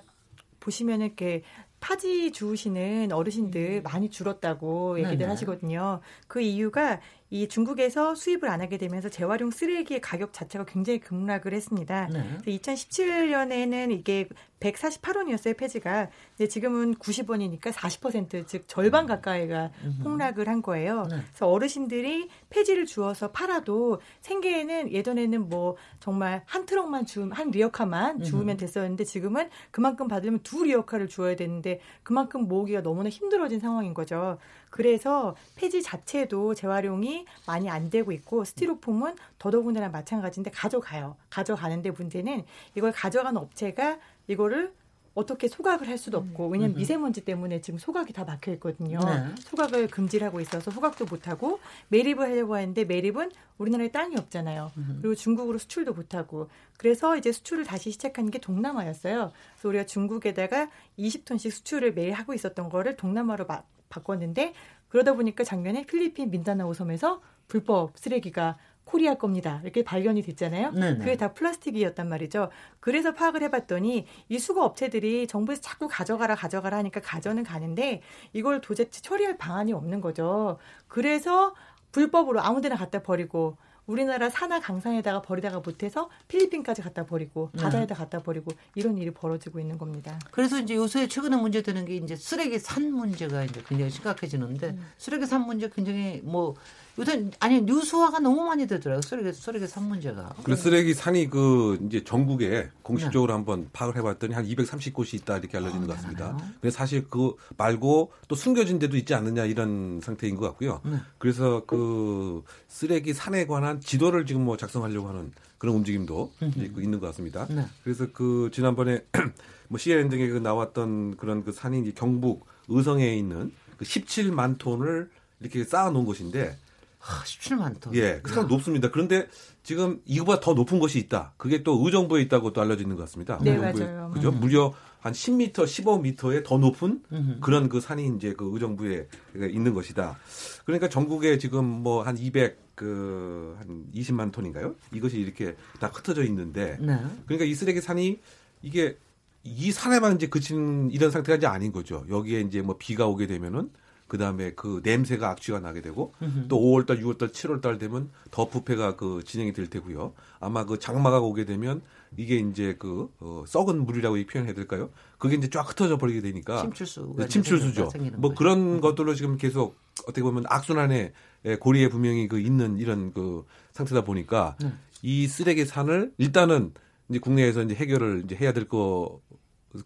[0.60, 1.42] 보시면은 이렇게
[1.80, 5.18] 타지 주우시는 어르신들 많이 줄었다고 얘기들 음.
[5.20, 5.30] 네네.
[5.30, 6.00] 하시거든요.
[6.28, 7.00] 그 이유가
[7.32, 12.08] 이 중국에서 수입을 안 하게 되면서 재활용 쓰레기의 가격 자체가 굉장히 급락을 했습니다.
[12.12, 12.38] 네.
[12.46, 14.28] 2017년에는 이게
[14.60, 16.10] 148원이었어요, 폐지가.
[16.36, 19.70] 근데 지금은 90원이니까 40%, 즉 절반 가까이가
[20.02, 21.04] 폭락을 한 거예요.
[21.08, 21.16] 네.
[21.28, 28.58] 그래서 어르신들이 폐지를 주어서 팔아도 생계에는 예전에는 뭐 정말 한 트럭만 주면 한 리어카만 주우면
[28.58, 34.36] 됐었는데 지금은 그만큼 받으려면 두 리어카를 주어야 되는데 그만큼 모으기가 너무나 힘들어진 상황인 거죠.
[34.70, 41.16] 그래서 폐지 자체도 재활용이 많이 안 되고 있고 스티로폼은 더더군다나 마찬가지인데 가져가요.
[41.30, 44.72] 가져가는데 문제는 이걸 가져가는 업체가 이거를
[45.14, 48.98] 어떻게 소각을 할 수도 없고 왜냐면 미세먼지 때문에 지금 소각이 다 막혀 있거든요.
[48.98, 49.34] 네.
[49.40, 54.72] 소각을 금지를 하고 있어서 소각도 못 하고 매립을 하려고 하는데 매립은 우리나라에 땅이 없잖아요.
[55.02, 59.32] 그리고 중국으로 수출도 못 하고 그래서 이제 수출을 다시 시작한 게 동남아였어요.
[59.54, 64.54] 그래서 우리가 중국에다가 20톤씩 수출을 매일 하고 있었던 거를 동남아로 바, 바꿨는데
[64.92, 69.58] 그러다 보니까 작년에 필리핀 민다나오 섬에서 불법 쓰레기가 코리아 겁니다.
[69.62, 70.72] 이렇게 발견이 됐잖아요.
[70.72, 70.98] 네네.
[70.98, 72.50] 그게 다 플라스틱이었단 말이죠.
[72.78, 78.02] 그래서 파악을 해봤더니 이 수거 업체들이 정부에서 자꾸 가져가라 가져가라 하니까 가져는 가는데
[78.34, 80.58] 이걸 도대체 처리할 방안이 없는 거죠.
[80.88, 81.54] 그래서
[81.92, 87.62] 불법으로 아무데나 갖다 버리고 우리나라 산하 강산에다가 버리다가 못해서 필리핀까지 갖다 버리고 네.
[87.62, 90.18] 바다에다 갖다 버리고 이런 일이 벌어지고 있는 겁니다.
[90.30, 94.86] 그래서 이제 요새 최근에 문제되는 게 이제 쓰레기 산 문제가 이제 굉장히 심각해지는데 음.
[94.98, 96.54] 쓰레기 산 문제 굉장히 뭐
[96.98, 99.00] 요새 아니 뉴스화가 너무 많이 되더라고요.
[99.02, 100.34] 쓰레기 쓰레기 산 문제가.
[100.44, 102.70] 그 쓰레기 산이 그 이제 전국에 네.
[102.82, 106.32] 공식적으로 한번 파악을 해봤더니 한 230곳이 있다 이렇게 알려지는 것 같습니다.
[106.32, 106.50] 많아요.
[106.60, 110.80] 근데 사실 그 말고 또 숨겨진 데도 있지 않느냐 이런 상태인 것 같고요.
[110.84, 110.96] 네.
[111.16, 117.06] 그래서 그 쓰레기 산에 관한 지도를 지금 뭐 작성하려고 하는 그런 움직임도 그 있는 것
[117.08, 117.46] 같습니다.
[117.50, 117.66] 네.
[117.84, 119.04] 그래서 그 지난번에
[119.68, 125.10] 뭐 CNN 등에 그 나왔던 그런 그 산이 이제 경북 의성에 있는 그 17만 톤을
[125.40, 126.56] 이렇게 쌓아놓은 곳인데
[127.00, 127.94] 아, 17만 톤.
[127.94, 128.90] 예, 상당히 높습니다.
[128.90, 129.28] 그런데
[129.62, 131.34] 지금 이거보다 더 높은 것이 있다.
[131.36, 133.38] 그게 또 의정부에 있다고 또 알려져 있는 것 같습니다.
[133.42, 133.84] 네, 의정부에.
[133.86, 134.10] 맞아요.
[134.14, 134.30] 그죠?
[134.30, 137.40] 무려 한 10m, 15m의 더 높은 음흠.
[137.40, 139.08] 그런 그 산이 이제 그 의정부에
[139.50, 140.16] 있는 것이다.
[140.64, 144.74] 그러니까 전국에 지금 뭐 한 200, 그, 한 20만 톤인가요?
[144.92, 146.78] 이것이 이렇게 다 흩어져 있는데.
[146.80, 146.98] 네.
[147.26, 148.20] 그러니까 이 쓰레기 산이
[148.62, 148.96] 이게
[149.44, 152.04] 이 산에만 이제 그치는 이런 상태가 이제 아닌 거죠.
[152.08, 153.70] 여기에 이제 뭐 비가 오게 되면은
[154.06, 156.12] 그 다음에 그 냄새가 악취가 나게 되고
[156.48, 160.12] 또 5월달, 6월달, 7월달 되면 더 부패가 그 진행이 될 테고요.
[160.38, 161.80] 아마 그 장마가 오게 되면
[162.18, 164.90] 이게 이제 그 어, 썩은 물이라고 이 표현해야 될까요?
[165.16, 167.88] 그게 이제 쫙 흩어져 버리게 되니까 침출수가 네, 침출수죠.
[168.16, 168.34] 뭐 거죠.
[168.34, 171.12] 그런 것들로 지금 계속 어떻게 보면 악순환의 예,
[171.60, 174.72] 고리에 분명히 그 있는 이런 그 상태다 보니까 네.
[175.02, 176.72] 이 쓰레기 산을 일단은
[177.08, 179.20] 이제 국내에서 이제 해결을 이제 해야 될것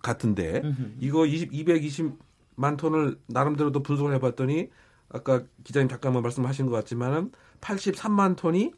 [0.03, 0.62] 같은데
[1.01, 4.69] 이거 20, 220만 톤을 나름대로도 분석을 해봤더니
[5.09, 8.73] 아까 기자님 잠깐만 말씀하신 것 같지만은 83만 톤이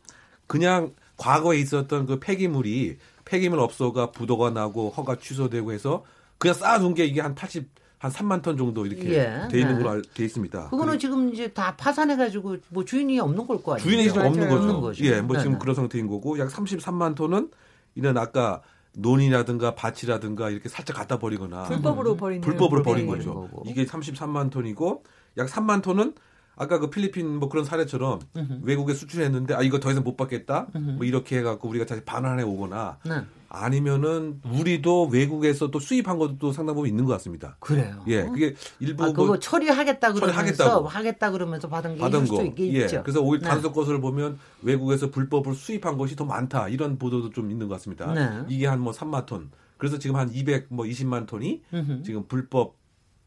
[0.46, 6.04] 그냥 과거에 있었던 그 폐기물이 폐기물 업소가 부도가 나고 허가 취소되고 해서
[6.38, 9.82] 그냥 쌓아둔 게 이게 한 80, 한 3만 톤 정도 이렇게 예, 돼 있는 네.
[9.82, 10.70] 걸로 알- 돼 있습니다.
[10.70, 13.82] 그거는 지금 이제 다 파산해 가지고 뭐 주인이 없는 걸 거 아니에요?
[13.88, 14.48] 주인이 지금 없는.
[14.48, 14.60] 거죠.
[14.62, 15.04] 없는 거죠.
[15.04, 15.58] 예, 뭐 지금 네네.
[15.60, 17.50] 그런 상태인 거고 약 33만 톤은
[17.96, 18.62] 이런 아까
[18.94, 23.12] 논이라든가 밭이라든가 이렇게 살짝 갖다 버리거나 불법으로 버리는 불법으로 버린 네.
[23.16, 23.34] 거죠.
[23.34, 23.62] 거고.
[23.66, 25.02] 이게 33만 톤이고
[25.38, 26.14] 약 3만 톤은
[26.58, 28.18] 아까 그 필리핀 뭐 그런 사례처럼
[28.62, 32.98] 외국에 수출했는데 아 이거 더 이상 못 받겠다 뭐 이렇게 해갖고 우리가 다시 반환해 오거나
[33.04, 33.22] 네.
[33.50, 37.56] 아니면은 우리도 외국에서 또 수입한 것도 또 상당 부분 있는 것 같습니다.
[37.60, 38.02] 그래요.
[38.06, 40.82] 예, 그게 일부 아, 그거 뭐 처리하겠다 그러면서.
[40.86, 42.44] 하겠다 그러면서 받은 게 받은 거.
[42.44, 42.84] 있- 예.
[42.84, 43.02] 있죠.
[43.02, 43.48] 그래서 오히려 네.
[43.50, 46.68] 단속 것을 보면 외국에서 불법을 수입한 것이 더 많다.
[46.68, 48.12] 이런 보도도 좀 있는 것 같습니다.
[48.12, 48.44] 네.
[48.48, 49.50] 이게 한 뭐 3만 톤.
[49.76, 52.02] 그래서 지금 한 200, 뭐 20만 톤이 음흠.
[52.02, 52.74] 지금 불법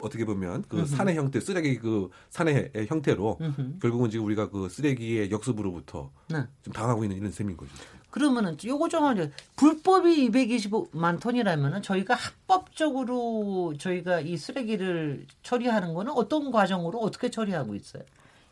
[0.01, 3.79] 어떻게 보면 그 산의 형태, 쓰레기 그 산의 형태로 음흠.
[3.79, 6.45] 결국은 지금 우리가 그 쓰레기의 역습으로부터 네.
[6.63, 7.71] 좀 당하고 있는 이런 셈인 거죠.
[8.09, 9.29] 그러면은 요거 좀 하죠.
[9.55, 18.03] 불법이 225만 톤이라면은 저희가 합법적으로 저희가 이 쓰레기를 처리하는 거는 어떤 과정으로 어떻게 처리하고 있어요?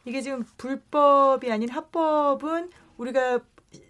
[0.05, 3.41] 이게 지금 불법이 아닌 합법은 우리가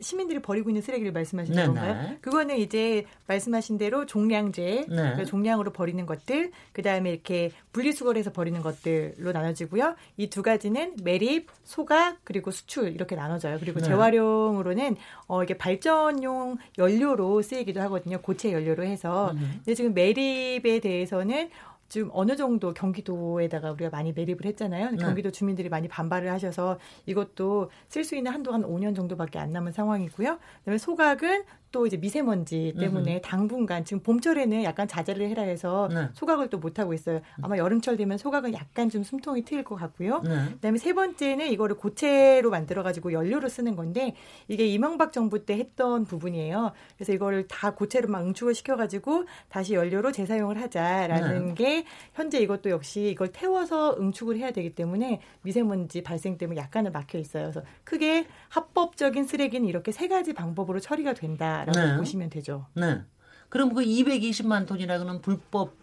[0.02, 1.68] 시민들이 버리고 있는 쓰레기를 말씀하시는 네네.
[1.68, 2.16] 건가요?
[2.22, 4.86] 그거는 이제 말씀하신 대로 종량제, 네.
[4.96, 9.96] 그러니까 종량으로 버리는 것들, 그 다음에 이렇게 분리수거해서 버리는 것들로 나눠지고요.
[10.18, 13.58] 이 두 가지는 매립, 소각, 그리고 수출 이렇게 나눠져요.
[13.60, 13.88] 그리고 네.
[13.88, 14.96] 재활용으로는
[15.28, 18.22] 어 이게 발전용 연료로 쓰이기도 하거든요.
[18.22, 19.34] 고체 연료로 해서.
[19.64, 21.50] 근데 지금 매립에 대해서는
[21.90, 24.92] 지금 어느 정도 경기도에다가 우리가 많이 매립을 했잖아요.
[24.92, 24.98] 네.
[24.98, 29.72] 경기도 주민들이 많이 반발을 하셔서 이것도 쓸 수 있는 한도가 한 5년 정도밖에 안 남은
[29.72, 30.40] 상황이고요.
[30.60, 36.10] 그다음에 소각은 또 이제 미세먼지 때문에 당분간 지금 봄철에는 약간 자제를 해라 해서 네.
[36.14, 37.22] 소각을 또 못 하고 있어요.
[37.42, 40.22] 아마 여름철 되면 소각은 약간 좀 숨통이 트일 것 같고요.
[40.24, 40.50] 네.
[40.56, 44.14] 그다음에 세 번째는 이거를 고체로 만들어 가지고 연료로 쓰는 건데
[44.50, 46.74] 이게 이명박 정부 때 했던 부분이에요.
[46.98, 52.70] 그래서 이거를 다 고체로 막 응축을 시켜 가지고 다시 연료로 재사용을 하자라는 게 현재 이것도
[52.70, 57.44] 역시 이걸 태워서 응축을 해야 되기 때문에 미세먼지 발생 때문에 약간은 막혀 있어요.
[57.52, 61.98] 그래서 크게 합법적인 쓰레기는 이렇게 세 가지 방법으로 처리가 된다 라고 네.
[61.98, 62.66] 보시면 되죠.
[62.74, 63.02] 네.
[63.50, 65.74] 그럼 그 220만 톤이라는 불법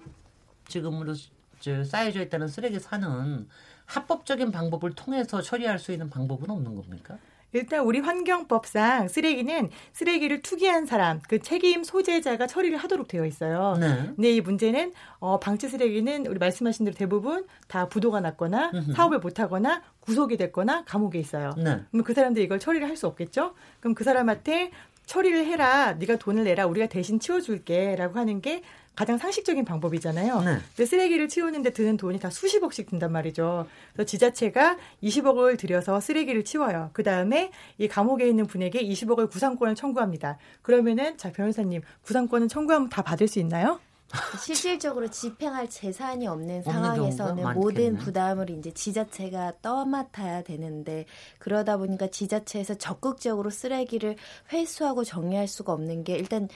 [0.69, 1.15] 지금으로
[1.61, 3.49] 저 쌓여져 있다는 쓰레기 산은
[3.87, 7.19] 합법적인 방법을 통해서 처리할 수 있는 방법은 없는 겁니까?
[7.53, 13.77] 일단 우리 환경법상 쓰레기는 쓰레기를 투기한 사람, 그 책임 소재자가 처리를 하도록 되어 있어요.
[13.81, 14.13] 네.
[14.15, 18.93] 근데 이 문제는 어, 방치 쓰레기는 우리 말씀하신 대로 대부분 다 부도가 났거나 음흠.
[18.93, 21.55] 사업을 못하거나 구속이 됐거나 감옥에 있어요.
[21.57, 21.83] 네.
[21.91, 23.55] 그럼 그 사람들이 이걸 처리를 할 수 없겠죠?
[23.81, 24.73] 그럼 그 사람한테
[25.07, 28.63] 처리를 해라, 네가 돈을 내라, 우리가 대신 치워줄게라고 하는 게
[28.97, 30.41] 가장 상식적인 방법이잖아요.
[30.41, 30.57] 네.
[30.75, 33.67] 근데 쓰레기를 치우는데 드는 돈이 다 수십억씩 든단 말이죠.
[33.93, 36.91] 그래서 지자체가 20억을 들여서 쓰레기를 치워요.
[36.95, 40.39] 그 다음에 이 감옥에 있는 분에게 20억을 구상권을 청구합니다.
[40.63, 43.79] 그러면은 자 변호사님 구상권은 청구하면 다 받을 수 있나요?
[44.41, 47.97] 실질적으로 집행할 재산이 없는 상황에서는 모든.
[47.97, 51.07] 부담을 이제 지자체가 떠맡아야 되는데
[51.39, 54.17] 그러다 보니까 지자체에서 적극적으로 쓰레기를
[54.53, 56.49] 회수하고 정리할 수가 없는 게 일단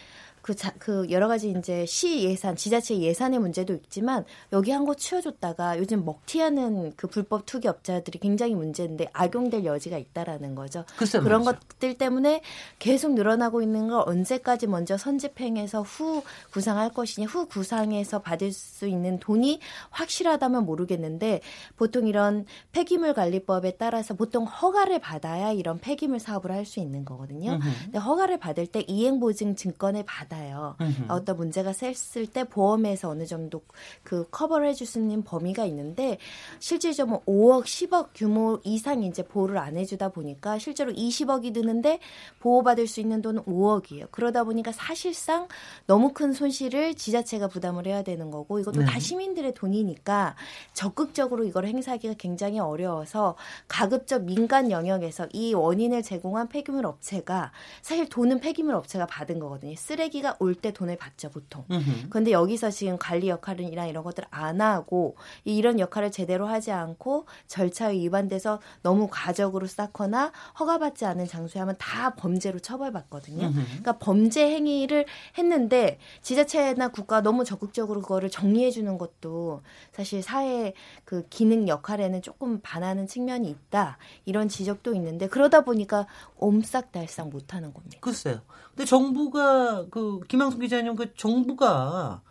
[0.43, 4.97] 그, 자, 그 여러 가지 이제 시 예산, 지자체 예산의 문제도 있지만 여기 한 곳
[4.99, 10.85] 치워줬다가 요즘 먹튀하는 그 불법 투기 업자들이 굉장히 문제인데 악용될 여지가 있다라는 거죠.
[10.97, 11.61] 글쎄 그런 말이죠.
[11.69, 12.41] 것들 때문에
[12.79, 19.19] 계속 늘어나고 있는 걸 언제까지 먼저 선집행해서 후 구상할 것이냐, 후 구상해서 받을 수 있는
[19.21, 21.41] 돈이 확실하다면 모르겠는데
[21.77, 27.59] 보통 이런 폐기물 관리법에 따라서 보통 허가를 받아야 이런 폐기물 사업을 할 수 있는 거거든요.
[27.85, 30.77] 근데 허가를 받을 때 이행보증 증권을 받 아요.
[31.09, 33.63] 어떤 문제가 셌을 때 보험에서 어느 정도
[34.03, 36.19] 그 커버를 해줄 수 있는 범위가 있는데
[36.59, 41.99] 실질적으로 5억, 10억 규모 이상 이제 보호를 안 해주다 보니까 실제로 20억이 드는데
[42.41, 44.11] 보호받을 수 있는 돈은 5억이에요.
[44.11, 45.49] 그러다 보니까 사실상
[45.87, 48.87] 너무 큰 손실을 지자체가 부담을 해야 되는 거고 이것도 네.
[48.87, 50.37] 다 시민들의 돈이니까
[50.73, 53.37] 적극적으로 이걸 행사하기가 굉장히 어려워서
[53.69, 59.75] 가급적 민간 영역에서 이 원인을 제공한 폐기물 업체가 사실 돈은 폐기물 업체가 받은 거거든요.
[59.77, 61.65] 쓰레기 가 올 때 돈을 받죠 보통.
[61.71, 62.09] 음흠.
[62.11, 67.27] 그런데 여기서 지금 관리 역할이나 이런 것들 안 하고 이- 이런 역할을 제대로 하지 않고
[67.47, 73.53] 절차에 위반돼서 너무 과적으로 쌓거나 허가받지 않은 장소에 하면 다 범죄로 처벌받거든요.
[73.53, 75.07] 그러니까 범죄 행위를
[75.39, 80.73] 했는데 지자체나 국가가 너무 적극적으로 그거를 정리해 주는 것도 사실 사회
[81.05, 83.99] 그 기능 역할에는 조금 반하는 측면이 있다.
[84.25, 86.07] 이런 지적도 있는데 그러다 보니까
[86.39, 87.99] 옴싹달싹 못 하는 겁니다.
[88.01, 88.41] 글쎄요.
[88.71, 92.23] 근데 정부가 그 김양순 기자님 그 정부가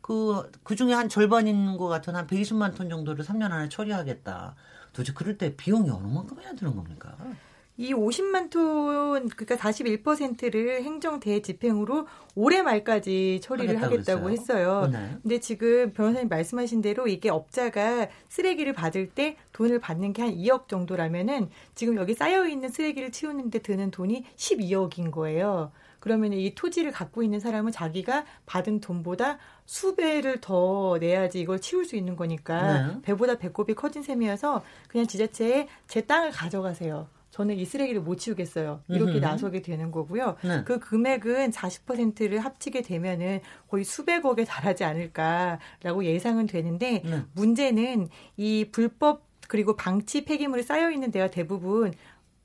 [0.00, 4.56] 그, 그 중에 한 절반인 것 같은 한 120만 톤 정도를 3년 안에 처리하겠다.
[4.92, 7.16] 도대체 그럴 때 비용이 어느 만큼이나 드는 겁니까?
[7.76, 14.88] 이 50만 톤 그러니까 41%를 행정 대집행으로 올해 말까지 처리를 하겠다고 하겠다고 했어요.
[14.92, 15.18] 네.
[15.22, 20.68] 근데 지금 변호사님 말씀하신 대로 이게 업자가 쓰레기를 받을 때 돈을 받는 게 한 2억
[20.68, 25.72] 정도라면은 지금 여기 쌓여 있는 쓰레기를 치우는데 드는 돈이 12억인 거예요.
[25.98, 31.96] 그러면 이 토지를 갖고 있는 사람은 자기가 받은 돈보다 수배를 더 내야지 이걸 치울 수
[31.96, 33.02] 있는 거니까 네.
[33.02, 37.08] 배보다 배꼽이 커진 셈이어서 그냥 지자체에 제 땅을 가져가세요.
[37.32, 38.82] 저는 이 쓰레기를 못 치우겠어요.
[38.88, 39.20] 이렇게 음흠.
[39.20, 40.36] 나서게 되는 거고요.
[40.44, 40.62] 네.
[40.64, 47.22] 그 금액은 40%를 합치게 되면은 거의 수백억에 달하지 않을까라고 예상은 되는데 네.
[47.32, 51.92] 문제는 이 불법 그리고 방치 폐기물이 쌓여 있는 데가 대부분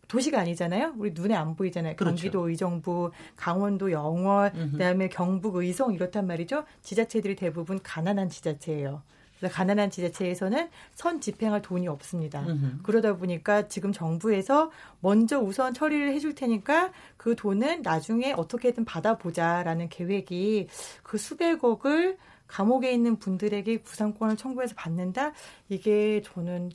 [0.08, 0.94] 도시가 아니잖아요.
[0.98, 1.98] 우리 눈에 안 보이잖아요.
[1.98, 2.16] 그렇죠.
[2.16, 6.64] 경기도 의정부, 강원도 영월, 그다음에 경북 의성 이렇단 말이죠.
[6.82, 9.02] 지자체들이 대부분 가난한 지자체예요.
[9.38, 12.42] 그래서 가난한 지자체에서는 선 집행할 돈이 없습니다.
[12.42, 12.84] 음흠.
[12.84, 20.68] 그러다 보니까 지금 정부에서 먼저 우선 처리를 해줄 테니까 그 돈은 나중에 어떻게든 받아보자라는 계획이
[21.04, 25.34] 그 수백억을 감옥에 있는 분들에게 구상권을 청구해서 받는다?
[25.70, 26.72] 이게 저는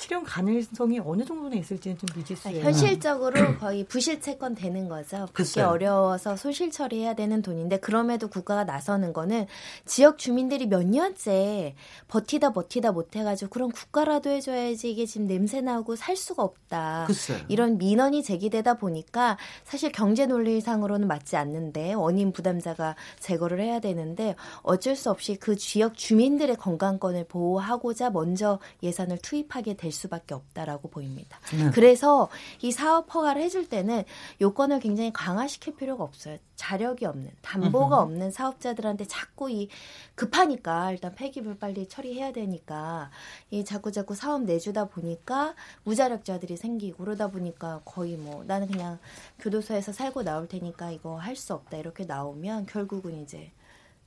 [0.00, 2.64] 실현 가능성이 어느 정도나 있을지는 좀 미지수예요.
[2.64, 5.28] 현실적으로 거의 부실 채권 되는 거죠.
[5.34, 5.60] 그게.
[5.60, 9.46] 어려워서 소실 처리해야 되는 돈인데 그럼에도 국가가 나서는 거는
[9.84, 11.74] 지역 주민들이 몇 년째
[12.08, 17.04] 버티다 버티다 못해가지고 그럼 국가라도 해줘야지 이게 지금 냄새 나고 살 수가 없다.
[17.06, 17.38] 글쎄요.
[17.48, 24.96] 이런 민원이 제기되다 보니까 사실 경제 논리상으로는 맞지 않는데 원인 부담자가 제거를 해야 되는데 어쩔
[24.96, 31.38] 수 없이 그 지역 주민들의 건강권을 보호하고자 먼저 예산을 투입하게 될 수밖에 없다라고 보입니다.
[31.52, 31.70] 네.
[31.72, 32.28] 그래서
[32.62, 34.04] 이 사업 허가를 해줄 때는
[34.40, 36.38] 요건을 굉장히 강화시킬 필요가 없어요.
[36.54, 37.98] 자력이 없는 담보가.
[38.00, 39.68] 없는 사업자들한테 자꾸 이
[40.14, 43.10] 급하니까 일단 폐기물 빨리 처리해야 되니까
[43.50, 48.98] 이 자꾸 자꾸 사업 내주다 보니까 무자력자들이 생기고 그러다 보니까 거의 뭐 나는 그냥
[49.40, 53.50] 교도소에서 살고 나올 테니까 이거 할 수 없다 이렇게 나오면 결국은 이제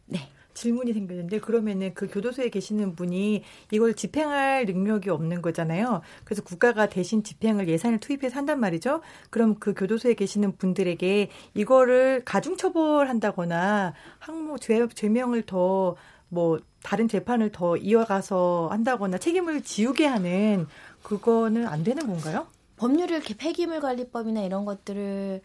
[0.06, 0.19] 네
[0.54, 6.02] 질문이 생겼는데 그러면은 그 교도소에 계시는 분이 이걸 집행할 능력이 없는 거잖아요.
[6.24, 9.02] 그래서 국가가 대신 집행을 예산을 투입해서 한단 말이죠.
[9.30, 15.96] 그럼 그 교도소에 계시는 분들에게 이거를 가중 처벌한다거나 항모 죄 죄명을 더
[16.34, 20.68] 뭐 다른 재판을 더 이어가서 한다거나 책임을 지우게 하는
[21.04, 22.48] 그거는 안 되는 건가요?
[22.78, 25.42] 법률을 폐기물 관리법이나 이런 것들을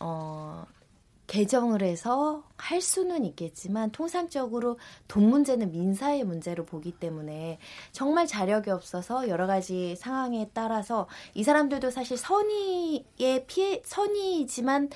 [0.00, 0.66] 어
[1.32, 7.58] 개정을 해서 할 수는 있겠지만 통상적으로 돈 문제는 민사의 문제로 보기 때문에
[7.90, 14.90] 정말 자력이 없어서 여러 가지 상황에 따라서 이 사람들도 사실 선의의 피해 선의지만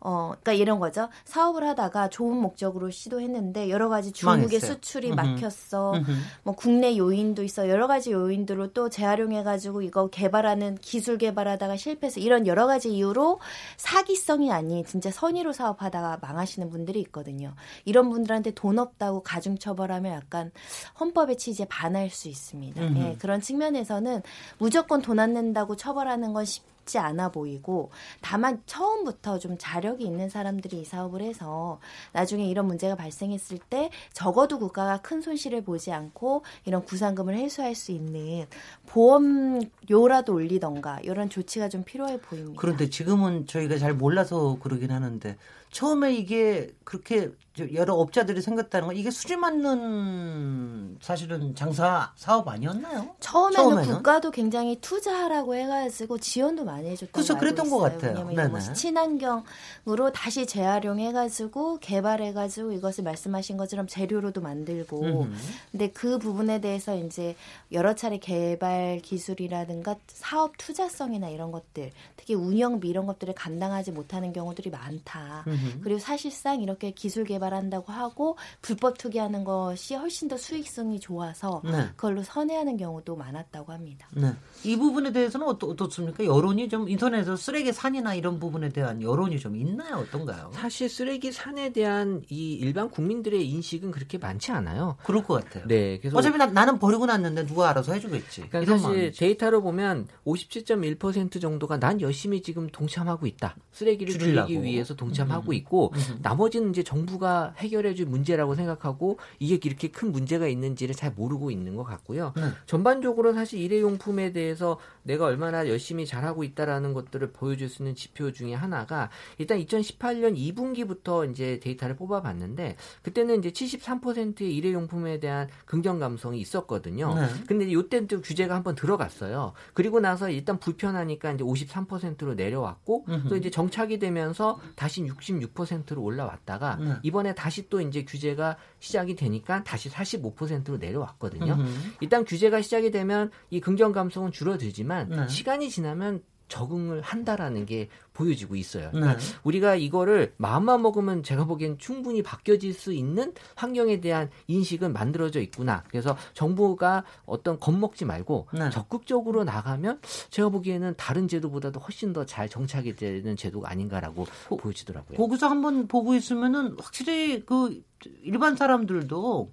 [0.00, 1.08] 어, 그러니까 이런 거죠.
[1.24, 4.72] 사업을 하다가 좋은 목적으로 시도했는데 여러 가지 중국의 망했어요.
[4.72, 5.10] 수출이.
[5.10, 5.92] 막혔어.
[5.94, 6.10] 음흠.
[6.42, 7.68] 뭐 국내 요인도 있어.
[7.68, 13.40] 여러 가지 요인들로 또 재활용해 가지고 이거 개발하는 기술 개발하다가 실패해서 이런 여러 가지 이유로
[13.76, 17.54] 사기성이 아닌 진짜 선의로 사업하다가 망하시는 분들이 있거든요.
[17.84, 20.50] 이런 분들한테 돈 없다고 가중 처벌하면 약간
[20.98, 22.96] 헌법의 취지에 반할 수 있습니다.
[22.96, 24.22] 예, 그런 측면에서는
[24.58, 27.90] 무조건 돈 안 낸다고 처벌하는 건 쉽지 않아 보이고
[28.20, 31.78] 다만 처음부터 좀 자력이 있는 사람들이 이 사업을 해서
[32.12, 37.92] 나중에 이런 문제가 발생했을 때 적어도 국가가 큰 손실을 보지 않고 이런 구상금을 회수할 수
[37.92, 38.46] 있는
[38.86, 42.60] 보험료라도 올리던가 이런 조치가 좀 필요해 보입니다.
[42.60, 45.36] 그런데 지금은 저희가 잘 몰라서 그러긴 하는데
[45.70, 47.30] 처음에 이게 그렇게 저
[47.74, 53.16] 여러 업자들이 생겼다는 건 이게 수지 맞는 사실은 장사 사업 아니었나요?
[53.18, 53.94] 처음에는, 처음에는?
[53.96, 57.92] 국가도 굉장히 투자하라고 해가지고 지원도 많이 해줬던 그래서 그랬던 것 있어요.
[57.98, 58.12] 같아요.
[58.28, 58.72] 왜냐면 이거 뭐.
[58.72, 65.00] 친환경으로 다시 재활용해가지고 개발해가지고 이것을 말씀하신 것처럼 재료로도 만들고.
[65.00, 65.32] 음흠.
[65.72, 67.34] 근데 그 부분에 대해서 이제
[67.72, 74.70] 여러 차례 개발 기술이라든가 사업 투자성이나 이런 것들, 특히 운영비 이런 것들을 감당하지 못하는 경우들이
[74.70, 75.44] 많다.
[75.48, 75.80] 음흠.
[75.82, 81.88] 그리고 사실상 이렇게 기술 개발 한다고 하고 불법 투기하는 것이 훨씬 더 수익성이 좋아서 네.
[81.96, 84.08] 그걸로 선회하는 경우도 많았다고 합니다.
[84.12, 84.32] 네.
[84.64, 86.24] 이 부분에 대해서는 어떠, 어떻 습니까?
[86.24, 89.96] 여론이 좀 인터넷에서 쓰레기 산이나 이런 부분에 대한 여론이 좀 있나요?
[89.96, 90.50] 어떤가요?
[90.54, 94.96] 사실 쓰레기 산에 대한 이 일반 국민들의 인식은 그렇게 많지 않아요.
[95.04, 95.64] 그럴 것 같아요.
[95.66, 98.48] 네, 그래서 어차피 나, 나는 버리고 났는데 누가 알아서 해주겠지.
[98.48, 99.18] 그러니까 사실 마음이지.
[99.18, 103.56] 데이터로 보면 57.1% 정도가 난 열심히 지금 동참하고 있다.
[103.72, 104.48] 쓰레기를 줄이려고.
[104.48, 105.54] 줄이기 위해서 동참하고 음.
[105.54, 106.18] 있고 음.
[106.22, 111.76] 나머지는 이제 정부가 해결해 줄 문제라고 생각하고 이게 이렇게 큰 문제가 있는지를 잘 모르고 있는
[111.76, 112.32] 것 같고요.
[112.36, 112.42] 네.
[112.66, 118.54] 전반적으로 사실 일회용품에 대해서 내가 얼마나 열심히 잘하고 있다라는 것들을 보여줄 수 있는 지표 중에
[118.54, 127.14] 하나가 일단 2018년 2분기부터 이제 데이터를 뽑아봤는데 그때는 이제 73%의 일회용품에 대한 긍정 감성이 있었거든요.
[127.14, 127.26] 네.
[127.46, 129.52] 근데 이때는 또 규제가 한번 들어갔어요.
[129.74, 133.28] 그리고 나서 일단 불편하니까 이제 53%로 내려왔고 음흠.
[133.28, 136.94] 또 이제 정착이 되면서 다시 66%로 올라왔다가 네.
[137.02, 141.54] 이번 에 다시 또 이제 규제가 시작이 되니까 다시 45%로 내려왔거든요.
[141.54, 141.96] 음흠.
[142.00, 145.28] 일단 규제가 시작이 되면 이 긍정 감성은 줄어들지만 네.
[145.28, 148.90] 시간이 지나면 적응을 한다라는 게 보여지고 있어요.
[148.92, 149.00] 네.
[149.00, 155.40] 그러니까 우리가 이거를 마음만 먹으면 제가 보기엔 충분히 바뀌어질 수 있는 환경에 대한 인식은 만들어져
[155.40, 155.84] 있구나.
[155.88, 158.68] 그래서 정부가 어떤 겁먹지 말고 네.
[158.70, 165.16] 적극적으로 나가면 제가 보기에는 다른 제도보다도 훨씬 더 잘 정착이 되는 제도가 아닌가라고 보여지더라고요.
[165.16, 167.82] 거기서 한번 보고 있으면은 확실히 그
[168.22, 169.52] 일반 사람들도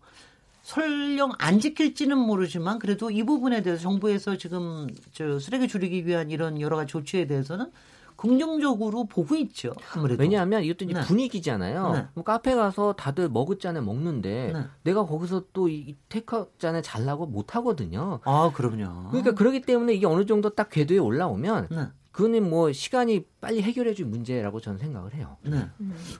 [0.67, 6.60] 설령 안 지킬지는 모르지만 그래도 이 부분에 대해서 정부에서 지금 저 쓰레기 줄이기 위한 이런
[6.60, 7.71] 여러 가지 조치에 대해서는
[8.17, 9.71] 긍정적으로 보고 있죠.
[9.93, 10.21] 아무래도.
[10.21, 11.01] 왜냐하면 이것도 이제 네.
[11.01, 11.91] 분위기잖아요.
[11.93, 12.08] 네.
[12.15, 14.65] 뭐 카페 가서 다들 머그잔에 먹는데 네.
[14.84, 18.19] 내가 거기서 또 이 테이크잔에 잘라고 못 하거든요.
[18.25, 19.12] 아, 그럼요.
[19.12, 21.88] 그러니까 그러기 때문에 이게 어느 정도 딱 궤도에 올라오면 네.
[22.17, 25.38] 그거는 뭐 시간이 빨리 해결해 줄 문제라고 저는 생각을 해요.
[25.43, 25.67] 네.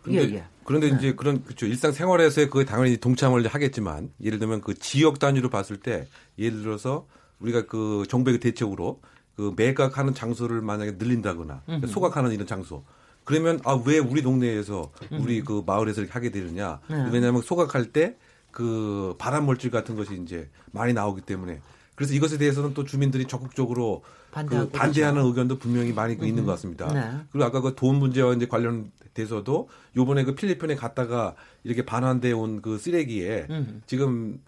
[0.04, 0.44] 그런데, 예, 예.
[0.64, 1.66] 그런데 이제 그런 그렇죠.
[1.66, 6.06] 일상생활에서 그 당연히 동참을 하겠지만 예를 들면 그 지역 단위로 봤을 때
[6.38, 7.08] 예를 들어서
[7.40, 9.02] 우리가 그 정부의 대책으로
[9.36, 11.88] 그 매각하는 장소를 만약에 늘린다거나 음흠.
[11.88, 12.84] 소각하는 이런 장소
[13.24, 17.10] 그러면 아 왜 우리 동네에서 우리 그 마을에서 이렇게 하게 되느냐 네.
[17.12, 18.18] 왜냐하면 소각할 때
[18.52, 21.60] 그 발암 물질 같은 것이 이제 많이 나오기 때문에
[21.98, 25.24] 그래서 이것에 대해서는 또 주민들이 적극적으로 그 반대하는.
[25.26, 26.88] 의견도 분명히 많이 그 있는 것 같습니다.
[26.94, 27.10] 네.
[27.32, 31.34] 그리고 아까 그 돈 문제와 이제 관련돼서도 요번에 그 필리핀에 갔다가
[31.64, 33.82] 이렇게 반환돼 온 그 쓰레기에 음.
[33.88, 34.40] 지금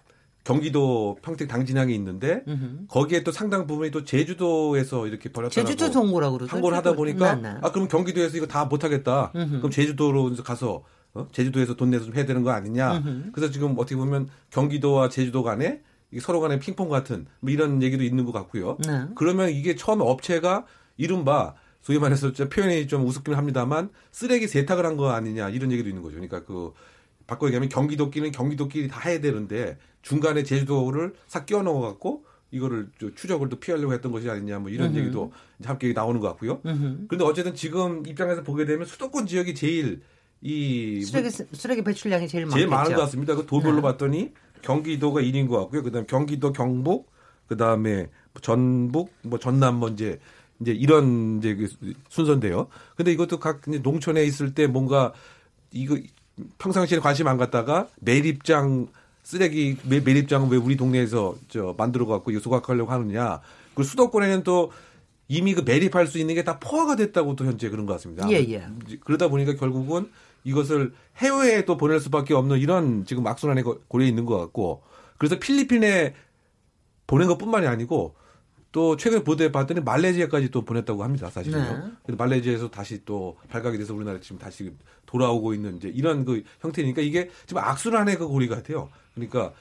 [0.43, 2.85] 경기도 평택 당진항이 있는데 음흠.
[2.87, 6.55] 거기에 또 상당 부분이 또 제주도에서 이렇게 버렸다고 제주도 송고라고 그러죠.
[6.55, 7.55] 항고를 하다 보니까 네, 네.
[7.63, 9.31] 아 그럼 경기도에서 이거 다 못하겠다.
[9.35, 9.57] 음흠.
[9.57, 10.83] 그럼 제주도로 가서
[11.15, 11.27] 어?
[11.31, 12.97] 제주도에서 돈 내서 좀 해야 되는 거 아니냐.
[12.99, 13.31] 음흠.
[13.33, 15.81] 그래서 지금 어떻게 보면 경기도와 제주도 간에
[16.19, 18.77] 서로 간에 핑퐁 같은 뭐 이런 얘기도 있는 것 같고요.
[18.85, 19.05] 네.
[19.15, 20.65] 그러면 이게 처음 업체가
[20.97, 25.87] 이른바 소위 말해서 좀 표현이 좀 우습긴 합니다만 쓰레기 세탁을 한 거 아니냐 이런 얘기도
[25.87, 26.15] 있는 거죠.
[26.15, 26.73] 그러니까 그
[27.27, 33.13] 바꿔 얘기하면 경기도끼리는 경기도끼리 다 해야 되는데 중간에 제주도를 싹 끼워 넣어 갖고 이거를 저
[33.13, 34.97] 추적을 또 피하려고 했던 것이 아니냐 뭐 이런 음흠.
[34.97, 35.31] 얘기도
[35.63, 36.59] 함께 나오는 것 같고요.
[36.65, 37.05] 음흠.
[37.07, 40.01] 그런데 어쨌든 지금 입장에서 보게 되면 수도권 지역이 제일
[40.41, 42.57] 이 쓰레기 쓰레기 배출량이 제일 많겠죠.
[42.57, 43.35] 제일 많은 것 같습니다.
[43.35, 43.81] 그 도별로 네.
[43.83, 45.83] 봤더니 경기도가 1인 것 같고요.
[45.83, 47.11] 그다음 에 경기도, 경북,
[47.47, 48.07] 그다음에
[48.41, 50.19] 전북, 뭐 전남 뭐 이제
[50.61, 51.67] 이제 이런 이제 그
[52.09, 52.67] 순서인데요.
[52.95, 55.13] 근데 이것도 각 농촌에 있을 때 뭔가
[55.71, 55.97] 이거
[56.57, 58.87] 평상시에 관심 안 갖다가 매립장
[59.23, 63.41] 쓰레기 매, 매립장은 왜 우리 동네에서 저 만들어 갖고 이거 소각하려고 하느냐.
[63.75, 64.71] 그 수도권에는 또
[65.27, 68.29] 이미 그 매립할 수 있는 게 다 포화가 됐다고 또 현재 그런 것 같습니다.
[68.31, 68.65] 예, 예.
[69.01, 70.09] 그러다 보니까 결국은
[70.43, 74.83] 이것을 해외에 또 보낼 수밖에 없는 이런 지금 악순환의 고- 고리에 있는 것 같고
[75.17, 76.13] 그래서 필리핀에
[77.07, 78.15] 보낸 것뿐만이 아니고
[78.71, 81.29] 또 최근에 보도에 봤더니 말레이시아까지 또 보냈다고 합니다.
[81.29, 81.63] 사실은요.
[81.63, 81.91] 네.
[82.05, 84.71] 그래서 말레이시아에서 다시 또 발각이 돼서 우리나라에 지금 다시
[85.07, 88.89] 돌아오고 있는 이제 이런 그 형태니까 이게 지금 악순환의 그 고리 같아요.
[89.15, 89.53] 그러니까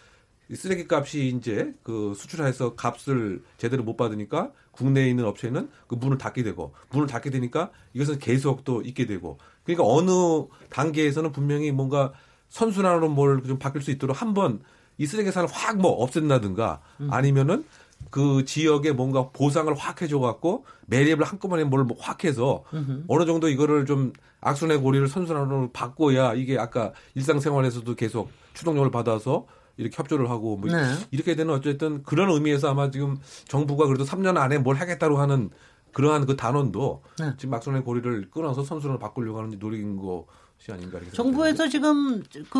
[0.50, 6.18] 이 쓰레기 값이 이제 그 수출해서 값을 제대로 못 받으니까 국내에 있는 업체는 그 문을
[6.18, 9.38] 닫게 되고 문을 닫게 되니까 이것은 계속 또 있게 되고
[9.74, 12.12] 그러니까 어느 단계에서는 분명히 뭔가
[12.48, 14.60] 선순환으로 뭘 좀 바뀔 수 있도록 한번
[14.96, 17.64] 이 쓰레기 산을 확 뭐 없앤다든가 아니면은
[18.10, 22.64] 그 지역에 뭔가 보상을 확 해줘 갖고 매립을 한꺼번에 뭘뭐 확 해서
[23.08, 29.46] 어느 정도 이거를 좀 악순의 고리를 선순환으로 바꿔야 이게 아까 일상생활에서도 계속 추동력을 받아서
[29.76, 30.82] 이렇게 협조를 하고 뭐 네.
[31.10, 35.50] 이렇게 되는 어쨌든 그런 의미에서 아마 지금 정부가 그래도 3년 안에 뭘 하겠다고 하는
[35.92, 37.32] 그러한 그 단원도 네.
[37.38, 42.58] 지금 악순의 고리를 끊어서 선순환을 바꾸려고 하는 노력인 것이 아닌가 정부에서 지금 그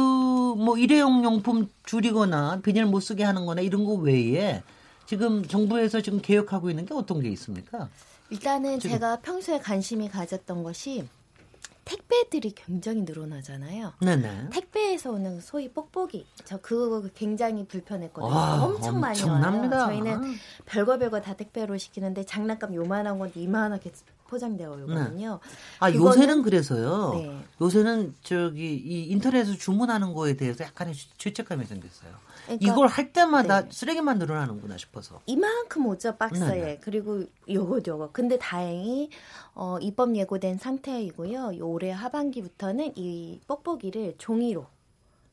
[0.58, 4.62] 뭐 일회용 용품 줄이거나 비닐 못 쓰게 하는 거나 이런 거 외에
[5.06, 7.88] 지금 정부에서 지금 개혁하고 있는 게 어떤 게 있습니까?
[8.30, 11.06] 일단은 지금- 제가 평소에 관심이 가졌던 것이
[11.88, 13.94] 택배들이 굉장히 늘어나잖아요.
[14.00, 14.50] 네네.
[14.50, 18.30] 택배에서 오는 소위 뽁뽁이 저 그거 굉장히 불편했거든요.
[18.30, 19.86] 아, 엄청 많이 엄청납니다.
[19.86, 19.86] 와요.
[19.86, 20.34] 저희는
[20.66, 23.90] 별거 별거 다 택배로 시키는데 장난감 요만한 건 이만하게
[24.28, 25.40] 포장되어 오거든요.
[25.80, 27.12] 아, 그거는- 요새는 그래서요.
[27.14, 27.38] 네.
[27.62, 32.12] 요새는 저기 이 인터넷에서 주문하는 거에 대해서 약간의 죄- 죄책감이 생겼어요.
[32.48, 33.68] 그러니까 이걸 할 때마다 네.
[33.70, 35.20] 쓰레기만 늘어나는구나 싶어서.
[35.26, 36.78] 이만큼 오죠 박스에 네네.
[36.80, 39.10] 그리고 요거 요거 근데 다행히
[39.54, 44.66] 어, 입법 예고된 상태이고요 요 올해 하반기부터는 이 뽁뽁이를 종이로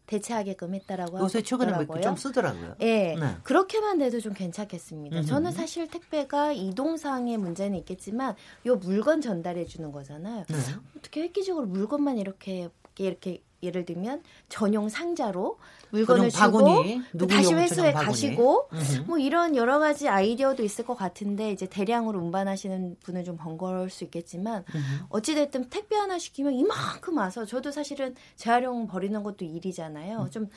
[0.07, 2.01] 대체하게끔 했다라고 요새 최근에 하더라고요.
[2.01, 2.75] 좀 쓰더라고요.
[2.81, 3.37] 예, 네.
[3.43, 5.17] 그렇게만 돼도 좀 괜찮겠습니다.
[5.17, 5.25] 음흠.
[5.25, 8.35] 저는 사실 택배가 이동상의 문제는 있겠지만
[8.67, 10.45] 요 물건 전달해 주는 거잖아요.
[10.47, 10.55] 네.
[10.97, 15.57] 어떻게 획기적으로 물건만 이렇게 이렇게 예를 들면 전용 상자로
[15.91, 18.05] 물건을 전용 주고 바구니, 다시 회수해 바구니.
[18.05, 18.69] 가시고.
[19.07, 24.03] 뭐 이런 여러 가지 아이디어도 있을 것 같은데 이제 대량으로 운반하시는 분은 좀 번거로울 수
[24.03, 24.63] 있겠지만
[25.09, 30.29] 어찌 됐든 택배 하나 시키면 이만큼 와서 저도 사실은 재활용 버리는 것도 일이잖아요.
[30.33, 30.47] 음.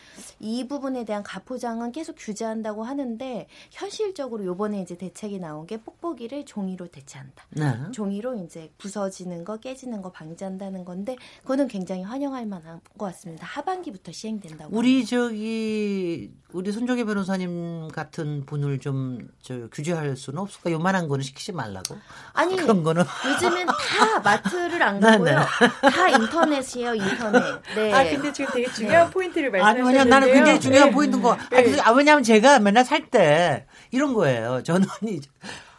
[0.41, 6.89] 좀이 부분에 대한 가포장은 계속 규제한다고 하는데 현실적으로 요번에 이제 대책이 나온 게 뽁뽁이를 종이로
[6.89, 7.47] 대체한다.
[7.51, 7.91] 네.
[7.93, 13.47] 종이로 이제 부서지는 거 깨지는 거 방지한다는 건데 그거는 굉장히 환영할 만한 것 같습니다.
[13.47, 14.77] 하반기부터 시행된다고.
[14.77, 20.71] 우리 저기 우리 손정혜 변호사님 같은 분을 좀 저 규제할 수는 없을까?
[20.73, 21.97] 요만한 거는 시키지 말라고.
[22.35, 25.39] 아니 그런 거는 요즘은 다 마트를 안 네, 가고요.
[25.39, 25.91] 네.
[25.91, 27.63] 다 인터넷이에요, 인터넷.
[27.75, 27.93] 네.
[27.93, 29.87] 아 근데 지금 되게 중요한 포인트를 아니, 말씀하셨는데요.
[29.87, 30.95] 왜냐면 나는 굉장히 중요한 네.
[30.95, 31.33] 포인트인 거.
[31.35, 31.63] 아, 네.
[31.63, 34.63] 그- 아, 왜냐면 제가 맨날 살 때 이런 거예요.
[34.65, 35.31] 저는 이제,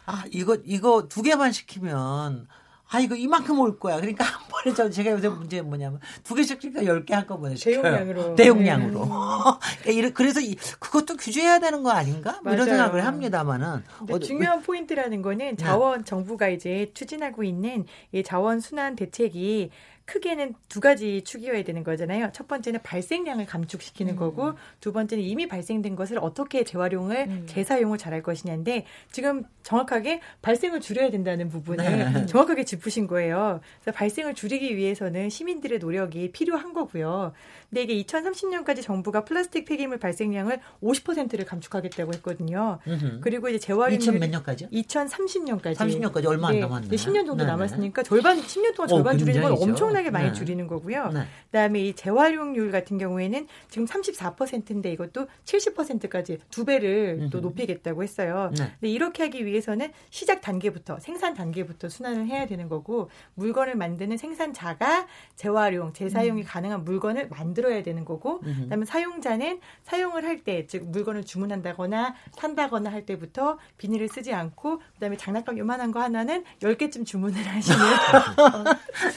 [0.06, 2.48] 아, 이거, 이거 두 개만 시키면
[2.92, 3.96] 아, 이거 이만큼 올 거야.
[3.96, 7.82] 그러니까 한 번에 저 제가 요새 문제 뭐냐면 두 개씩 시키니까 열 개 한꺼번에 시켜요.
[7.82, 8.34] 대용량으로.
[8.34, 9.04] 대용량으로.
[9.04, 9.08] 네.
[9.82, 12.40] 그러니까 이래- 그래서 이- 그것도 규제해야 되는 거 아닌가?
[12.42, 12.78] 뭐 이런 맞아요.
[12.78, 13.82] 생각을 합니다만은.
[14.10, 19.70] 어, 중요한 포인트라는 거는 자원 정부가 이제 추진하고 있는 이 자원 순환 대책이
[20.10, 22.30] 크게는 두 가지 축이어야 되는 거잖아요.
[22.32, 28.86] 첫 번째는 발생량을 감축시키는 거고 두 번째는 이미 발생된 것을 어떻게 재활용을 재사용을 잘할 것이냐인데
[29.12, 32.26] 지금 정확하게 발생을 줄여야 된다는 부분을 네.
[32.26, 33.60] 정확하게 짚으신 거예요.
[33.80, 37.32] 그래서 발생을 줄이기 위해서는 시민들의 노력이 필요한 거고요.
[37.68, 42.80] 근데 이게 2030년까지 정부가 플라스틱 폐기물 발생량을 50%를 감축하겠다고 했거든요.
[42.88, 43.20] 음흠.
[43.20, 44.70] 그리고 이제 재활용률 2000 몇 년까지요?
[44.70, 46.92] 2030년까지 30년까지 얼마 안 네, 남았네요.
[46.92, 47.50] 이제 10년 정도 네네.
[47.50, 49.99] 남았으니까 절반 10년 동안 어, 절반 줄이는 건 굉장히죠.
[50.00, 50.32] 엄청나게 많이 네.
[50.32, 51.08] 줄이는 거고요.
[51.08, 51.20] 네.
[51.46, 57.46] 그다음에 이 재활용률 같은 경우에는 지금 34%인데 이것도 70%까지 두 배를 또 음흠.
[57.46, 58.50] 높이겠다고 했어요.
[58.56, 58.64] 네.
[58.80, 65.06] 근데 이렇게 하기 위해서는 시작 단계부터 생산 단계부터 순환을 해야 되는 거고 물건을 만드는 생산자가
[65.36, 68.60] 재활용, 재사용이 가능한 물건을 만들어야 되는 거고 음흠.
[68.62, 75.16] 그다음에 사용자는 사용을 할 때 즉 물건을 주문한다거나 산다거나 할 때부터 비닐을 쓰지 않고 그다음에
[75.18, 77.78] 장난감 요만한 거 하나는 10개쯤 주문을 하시는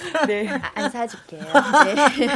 [0.27, 0.47] 네.
[0.75, 1.41] 아, 안 사줄게요.
[1.41, 2.27] 네.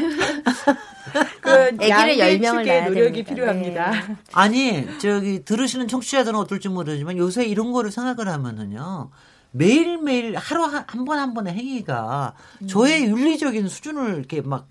[1.42, 3.30] 그 아기를 양의 열 명을 축의 낳아야 노력이 됩니다.
[3.34, 3.92] 필요합니다.
[3.92, 4.16] 네.
[4.34, 9.10] 아니 저기 들으시는 청취자들은 어떨지 모르지만 요새 이런 거를 생각을 하면은요
[9.52, 12.34] 매일매일 하루 한 번 한 번의 행위가
[12.68, 14.68] 저의 윤리적인 수준을 이렇게 막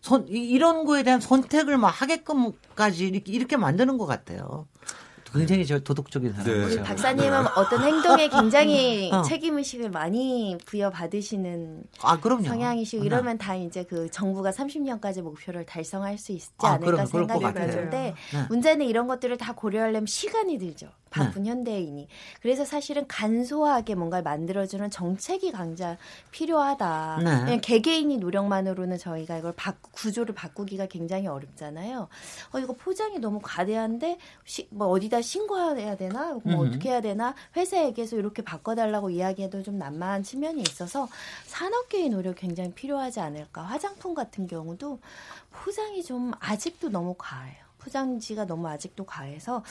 [0.00, 4.66] 선, 이- 이런 거에 대한 선택을 막 하게끔까지 이렇게, 이렇게 만드는 것 같아요.
[5.32, 6.42] 굉장히 저 도덕적인 네.
[6.42, 6.80] 사람이죠.
[6.80, 9.22] 우리 박사님은 어떤 행동에 굉장히 어.
[9.22, 12.18] 책임 의식을 많이 부여받으시는 아.
[12.20, 13.06] 성향이시고 네.
[13.06, 17.32] 이러면 다 이제 그 정부가 30년까지 목표를 달성할 수 있지 아, 않을까 그럼 그럴 것
[17.40, 17.70] 생각이.
[17.70, 18.42] 드는데 네.
[18.48, 20.88] 문제는 이런 것들을 다 고려하려면 시간이 들죠.
[21.10, 22.08] 바쁜 현대인이.
[22.40, 25.98] 그래서 사실은 간소하게 뭔가를 만들어주는 정책이 강자
[26.30, 27.16] 필요하다.
[27.18, 27.24] 네.
[27.24, 32.08] 그냥 개개인이 노력만으로는 저희가 이걸 바꾸, 구조를 바꾸기가 굉장히 어렵잖아요.
[32.52, 36.38] 어, 이거 포장이 너무 과대한데, 시, 뭐 어디다 신고해야 되나?
[36.44, 36.68] 뭐 음.
[36.68, 37.34] 어떻게 해야 되나?
[37.56, 41.08] 회사에게서 이렇게 바꿔달라고 이야기해도 좀 난마한 측면이 있어서
[41.46, 43.62] 산업계의 노력 굉장히 필요하지 않을까.
[43.62, 45.00] 화장품 같은 경우도
[45.50, 47.69] 포장이 좀 아직도 너무 과해요.
[47.80, 49.64] 포장지가 너무 아직도 과해서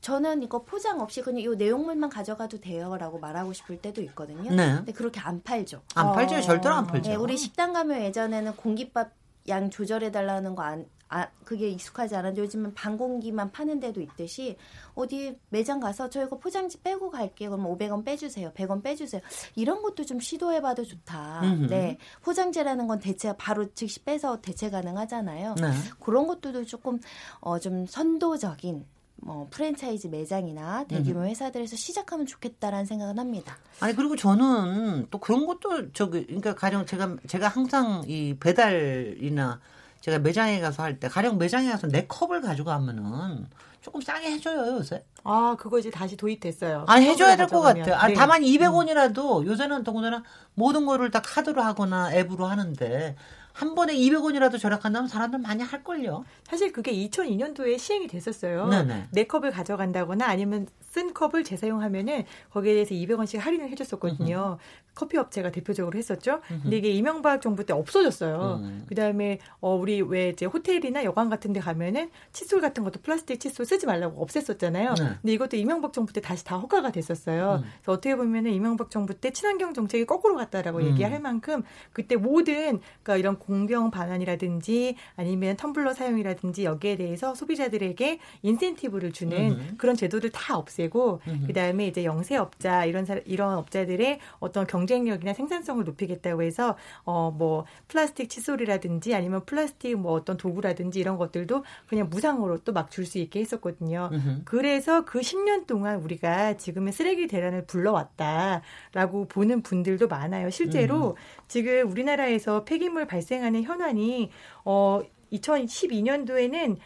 [0.00, 4.50] 저는 이거 포장 없이 그냥 이 내용물만 가져가도 돼요라고 말하고 싶을 때도 있거든요.
[4.50, 4.74] 네.
[4.76, 5.82] 근데 그렇게 안 팔죠.
[5.94, 6.40] 안 팔죠.
[6.42, 7.10] 절대로 안 팔죠.
[7.10, 9.12] 네, 우리 식당 가면 예전에는 공깃밥
[9.48, 14.56] 양 조절해 달라는 거 안, 아, 그게 익숙하지 않은데 요즘은 반 공기만 파는 데도 있듯이
[14.94, 17.50] 어디 매장 가서 저 이거 포장지 빼고 갈게요.
[17.50, 18.52] 그럼 500원 빼주세요.
[18.52, 19.20] 100원 빼주세요.
[19.54, 21.42] 이런 것도 좀 시도해봐도 좋다.
[21.42, 21.66] 음흠.
[21.66, 25.56] 네, 포장재라는 건 대체 바로 즉시 빼서 대체 가능하잖아요.
[25.60, 25.70] 네.
[26.00, 26.98] 그런 것들도 조금
[27.40, 28.86] 어, 좀 선도적인
[29.16, 33.58] 뭐 프랜차이즈 매장이나 대규모 회사들에서 시작하면 좋겠다라는 생각은 합니다.
[33.80, 39.60] 아니 그리고 저는 또 그런 것도 저기 그러니까 가령 제가 제가 항상 이 배달이나
[40.02, 43.46] 제가 매장에 가서 할 때 가령 매장에 가서 내 컵을 가져가면은
[43.80, 45.04] 조금 싸게 해줘요 요새.
[45.24, 46.84] 아, 그거 이제 다시 도입됐어요.
[46.86, 47.60] 아 해줘야 될 것.
[47.62, 47.94] 같아요.
[47.94, 48.14] 아, 네.
[48.14, 50.22] 다만 200원이라도 요새는 더군다나
[50.54, 53.16] 모든 거를 다 카드로 하거나 앱으로 하는데
[53.52, 56.24] 한 번에 200원이라도 절약한다면 사람들 많이 할 걸요.
[56.48, 58.68] 사실 그게 2002년도에 시행이 됐었어요.
[58.68, 59.08] 네네.
[59.12, 64.58] 내 컵을 가져간다거나 아니면 쓴 컵을 재사용하면은 거기에 대해서 200원씩 할인을 해줬었거든요.
[64.94, 66.42] 커피 업체가 대표적으로 했었죠.
[66.46, 68.60] 근데 이게 이명박 정부 때 없어졌어요.
[68.62, 68.84] 음.
[68.86, 73.64] 그다음에 어 우리 왜 이제 호텔이나 여관 같은 데 가면은 칫솔 같은 것도 플라스틱 칫솔
[73.64, 75.02] 쓰지 말라고 없앴었잖아요.
[75.02, 75.08] 네.
[75.22, 77.62] 근데 이것도 이명박 정부 때 다시 다 허가가 됐었어요.
[77.62, 77.70] 음.
[77.80, 80.84] 그래서 어떻게 보면은 이명박 정부 때 친환경 정책이 거꾸로 갔다라고 음.
[80.88, 81.62] 얘기할 만큼
[81.94, 89.74] 그때 모든 그러니까 이런 공병 반환이라든지 아니면 텀블러 사용이라든지 여기에 대해서 소비자들에게 인센티브를 주는 음.
[89.78, 91.44] 그런 제도를 다 없 애고 음.
[91.46, 97.64] 그다음에 이제 영세 업자 이런 사, 이런 업자들의 어떤 경쟁력이나 생산성을 높이겠다고 해서 어 뭐
[97.88, 103.18] 플라스틱 칫솔이라든지 아니면 플라스틱 뭐 어떤 도구라든지 이런 것들도 그냥 무상으로 또 막 줄 수
[103.18, 104.10] 있게 했었거든요.
[104.12, 104.42] 음흠.
[104.44, 110.50] 그래서 그 10년 동안 우리가 지금의 쓰레기 대란을 불러왔다라고 보는 분들도 많아요.
[110.50, 111.16] 실제로
[111.48, 114.30] 지금 우리나라에서 폐기물 발생하는 현황이
[114.64, 115.00] 어
[115.32, 116.76] 2012년도에는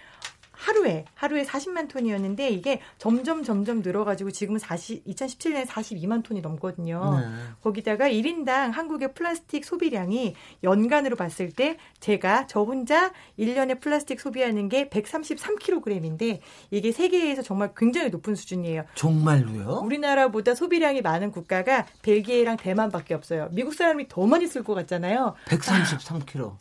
[0.56, 7.20] 하루에 하루에 40만 톤이었는데 이게 점점 점점 늘어가지고 지금은 40 2017년에 42만 톤이 넘거든요.
[7.20, 7.26] 네.
[7.62, 14.88] 거기다가 1인당 한국의 플라스틱 소비량이 연간으로 봤을 때 제가 저 혼자 1년에 플라스틱 소비하는 게
[14.88, 16.40] 133kg인데
[16.70, 18.84] 이게 세계에서 정말 굉장히 높은 수준이에요.
[18.94, 19.82] 정말로요?
[19.84, 23.48] 우리나라보다 소비량이 많은 국가가 벨기에랑 대만밖에 없어요.
[23.52, 25.34] 미국 사람이 더 많이 쓸 것 같잖아요.
[25.46, 26.56] 133kg.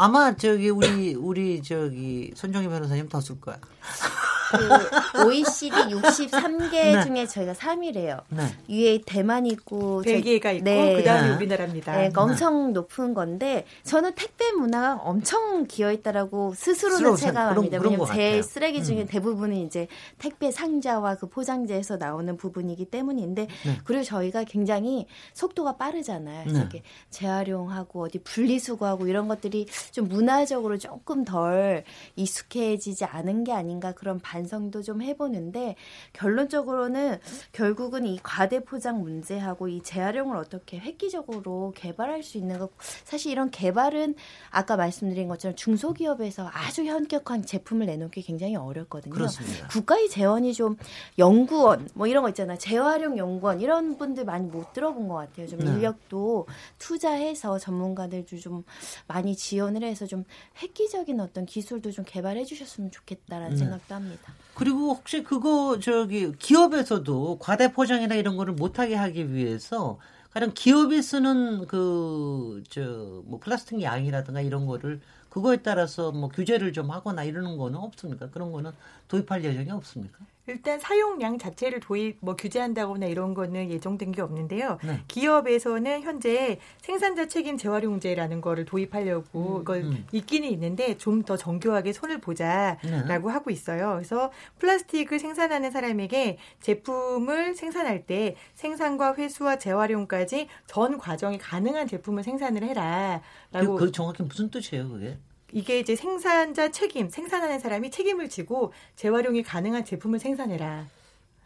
[0.00, 3.58] 아마 저기 우리 우리 저기 손정희 변호사님 더 쓸 거야.
[4.50, 7.04] 그 OECD 63개 네.
[7.04, 8.22] 중에 저희가 3위래요.
[8.30, 8.42] 네.
[8.68, 10.96] 위에 대만 있고 저희- 벨기에가 있고 네.
[10.96, 11.34] 그다음에 네.
[11.36, 11.92] 우리나라입니다.
[11.92, 17.78] 네, 그러니까 엄청 높은 건데 저는 택배 문화가 엄청 기여 있다라고 스스로는 체감합니다.
[17.80, 18.42] 왜냐면 제.
[18.42, 19.06] 쓰레기 중에 음.
[19.06, 19.86] 대부분은 이제
[20.18, 23.78] 택배 상자와 그 포장재에서 나오는 부분이기 때문인데 네.
[23.84, 26.44] 그리고 저희가 굉장히 속도가 빠르잖아요.
[26.46, 26.58] 네.
[26.58, 31.84] 이렇게 재활용하고 어디 분리수거하고 이런 것들이 좀 문화적으로 조금 덜
[32.16, 35.76] 익숙해지지 않은 게 아닌가 그런 반 성도 좀 해보는데
[36.12, 37.18] 결론적으로는
[37.52, 42.68] 결국은 이 과대 포장 문제하고 이 재활용을 어떻게 획기적으로 개발할 수 있는 거
[43.04, 44.14] 사실 이런 개발은
[44.50, 49.12] 아까 말씀드린 것처럼 중소기업에서 아주 현격한 제품을 내놓기 굉장히 어렵거든요.
[49.12, 49.68] 그렇습니다.
[49.68, 50.76] 국가의 재원이 좀
[51.18, 52.58] 연구원 뭐 이런 거 있잖아요.
[52.58, 55.46] 재활용 연구원 이런 분들 많이 못 들어본 것 같아요.
[55.46, 55.66] 좀 네.
[55.66, 56.46] 인력도
[56.78, 58.64] 투자해서 전문가들도 좀
[59.06, 60.24] 많이 지원을 해서 좀
[60.62, 63.56] 획기적인 어떤 기술도 좀 개발해 주셨으면 좋겠다라는 네.
[63.56, 64.27] 생각도 합니다.
[64.54, 69.98] 그리고 혹시 그거 저기 기업에서도 과대 포장이나 이런 거를 못하게 하기 위해서
[70.30, 72.80] 가령 기업이 쓰는 그 저
[73.26, 78.30] 뭐 플라스틱 양이라든가 이런 거를 그거에 따라서 뭐 규제를 좀 하거나 이러는 거는 없습니까?
[78.30, 78.72] 그런 거는
[79.08, 80.18] 도입할 예정이 없습니까?
[80.48, 84.78] 일단 사용량 자체를 도입 뭐 규제한다거나 이런 거는 예정된 게 없는데요.
[84.82, 85.02] 네.
[85.06, 90.06] 기업에서는 현재 생산자 책임 재활용제라는 거를 도입하려고 이걸 음.
[90.12, 93.32] 있기는 있는데 좀 더 정교하게 손을 보자라고 네.
[93.32, 93.92] 하고 있어요.
[93.96, 102.60] 그래서 플라스틱을 생산하는 사람에게 제품을 생산할 때 생산과 회수와 재활용까지 전 과정이 가능한 제품을 생산을
[102.62, 105.18] 그, 해라라고 그 정확히 무슨 뜻이에요, 그게?
[105.52, 110.86] 이게 이제 생산자 책임, 생산하는 사람이 책임을 지고 재활용이 가능한 제품을 생산해라.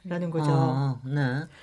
[0.05, 0.51] 라는 거죠.
[0.51, 1.21] 어, 네.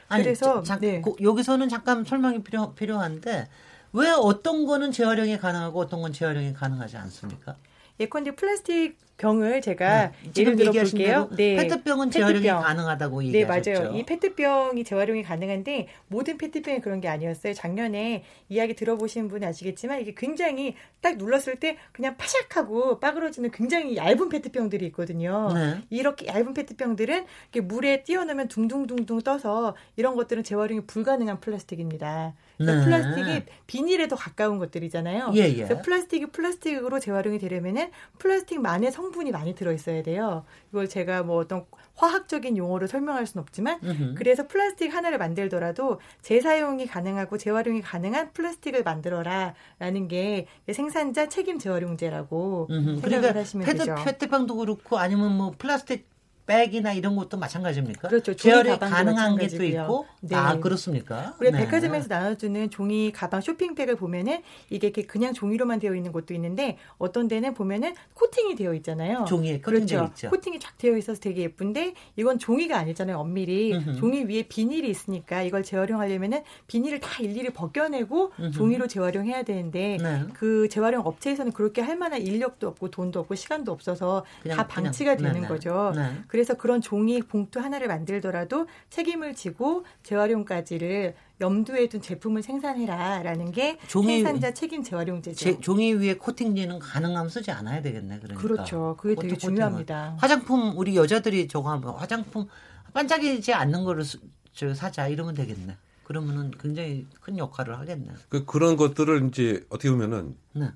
[0.08, 1.02] 아니, 그래서, 자, 자, 네.
[1.02, 3.50] 고- 여기서는 잠깐 설명이 필요, 필요한데
[3.92, 7.58] 왜 어떤 거는 재활용이 가능하고 어떤 건 재활용이 가능하지 않습니까?
[8.00, 10.32] 예컨대 플라스틱 병을 제가 네.
[10.34, 11.30] 지금 예를 들어 볼게요.
[11.36, 12.62] 대로 페트병은 재활용이 페트병.
[12.62, 13.84] 가능하다고 네, 얘기하셨죠.
[13.84, 13.98] 맞아요.
[13.98, 17.54] 이 페트병이 재활용이 가능한데 모든 페트병이 그런 게 아니었어요.
[17.54, 24.30] 작년에 이야기 들어보신 분은 아시겠지만 이게 굉장히 딱 눌렀을 때 그냥 파샥하고 빠그러지는 굉장히 얇은
[24.30, 25.52] 페트병들이 있거든요.
[25.54, 25.82] 네.
[25.90, 27.26] 이렇게 얇은 페트병들은
[27.64, 32.34] 물에 띄워놓으면 둥둥둥둥 떠서 이런 것들은 재활용이 불가능한 플라스틱입니다.
[32.60, 32.84] 네.
[32.84, 35.32] 플라스틱이 비닐에 더 가까운 것들이잖아요.
[35.36, 35.54] 예, 예.
[35.56, 40.44] 그래서 플라스틱이 플라스틱으로 재활용이 되려면은 플라스틱만의 성분이 많이 들어있어야 돼요.
[40.72, 44.16] 이걸 제가 뭐 어떤 화학적인 용어로 설명할 수는 없지만 음흠.
[44.16, 52.86] 그래서 플라스틱 하나를 만들더라도 재사용이 가능하고 재활용이 가능한 플라스틱을 만들어라라는 게 생산자 책임 재활용제라고 음흠.
[52.86, 53.96] 생각을 그러니까 하시면 페트, 되죠.
[54.04, 56.08] 페트병도 그렇고 아니면 뭐 플라스틱
[56.54, 58.08] 백이나 이런 것도 마찬가지입니까?
[58.08, 58.34] 그렇죠.
[58.36, 59.64] 가방도 가능한 게 또.
[59.64, 60.08] 있고.
[60.22, 60.36] 네.
[60.36, 61.36] 아 그렇습니까?
[61.40, 61.60] 우리 네.
[61.60, 64.42] 백화점에서 나눠주는 종이 가방 쇼핑백을 보면은
[64.72, 69.26] 이게 이렇게 그냥 종이로만 되어 있는 곳도 있는데 어떤 데는 보면은 코팅이 되어 있잖아요.
[69.28, 70.06] 종이에 코팅되어 그렇죠.
[70.16, 70.30] 있죠.
[70.32, 73.18] 코팅이 쫙 되어 있어서 되게 예쁜데 이건 종이가 아니잖아요.
[73.20, 73.96] 엄밀히 음흠.
[73.98, 78.52] 종이 위에 비닐이 있으니까 이걸 재활용하려면은 비닐을 다 일일이 벗겨내고 음흠.
[78.52, 80.24] 종이로 재활용해야 되는데 네.
[80.34, 85.16] 그 재활용 업체에서는 그렇게 할 만한 인력도 없고 돈도 없고 시간도 없어서 그냥- 다 방치가
[85.16, 85.54] 그냥- 되는 네, 네.
[85.54, 85.94] 거죠.
[85.96, 86.10] 네.
[86.40, 94.22] 그래서 그런 종이 봉투 하나를 만들더라도 책임을 지고 재활용까지를 염두에 둔 제품을 생산해라라는 게 종이-
[94.24, 95.36] 생산자 책임 재활용제죠.
[95.38, 98.20] 제- 종이 위에 코팅제는 가능하면 쓰지 않아야 되겠네.
[98.20, 98.42] 그러니까.
[98.42, 98.96] 그렇죠.
[98.98, 99.36] 그게 되게.
[99.36, 100.16] 중요합니다.
[100.18, 102.48] 화장품 우리 여자들이 저거 하면 화장품
[102.94, 104.20] 반짝이지 않는 거를 수-
[104.54, 105.76] 저 사자 이러면 되겠네.
[106.06, 108.12] 그러면은 굉장히 큰 역할을 하겠네.
[108.30, 110.70] 그 그런 것들을 이제 어떻게 보면은 네.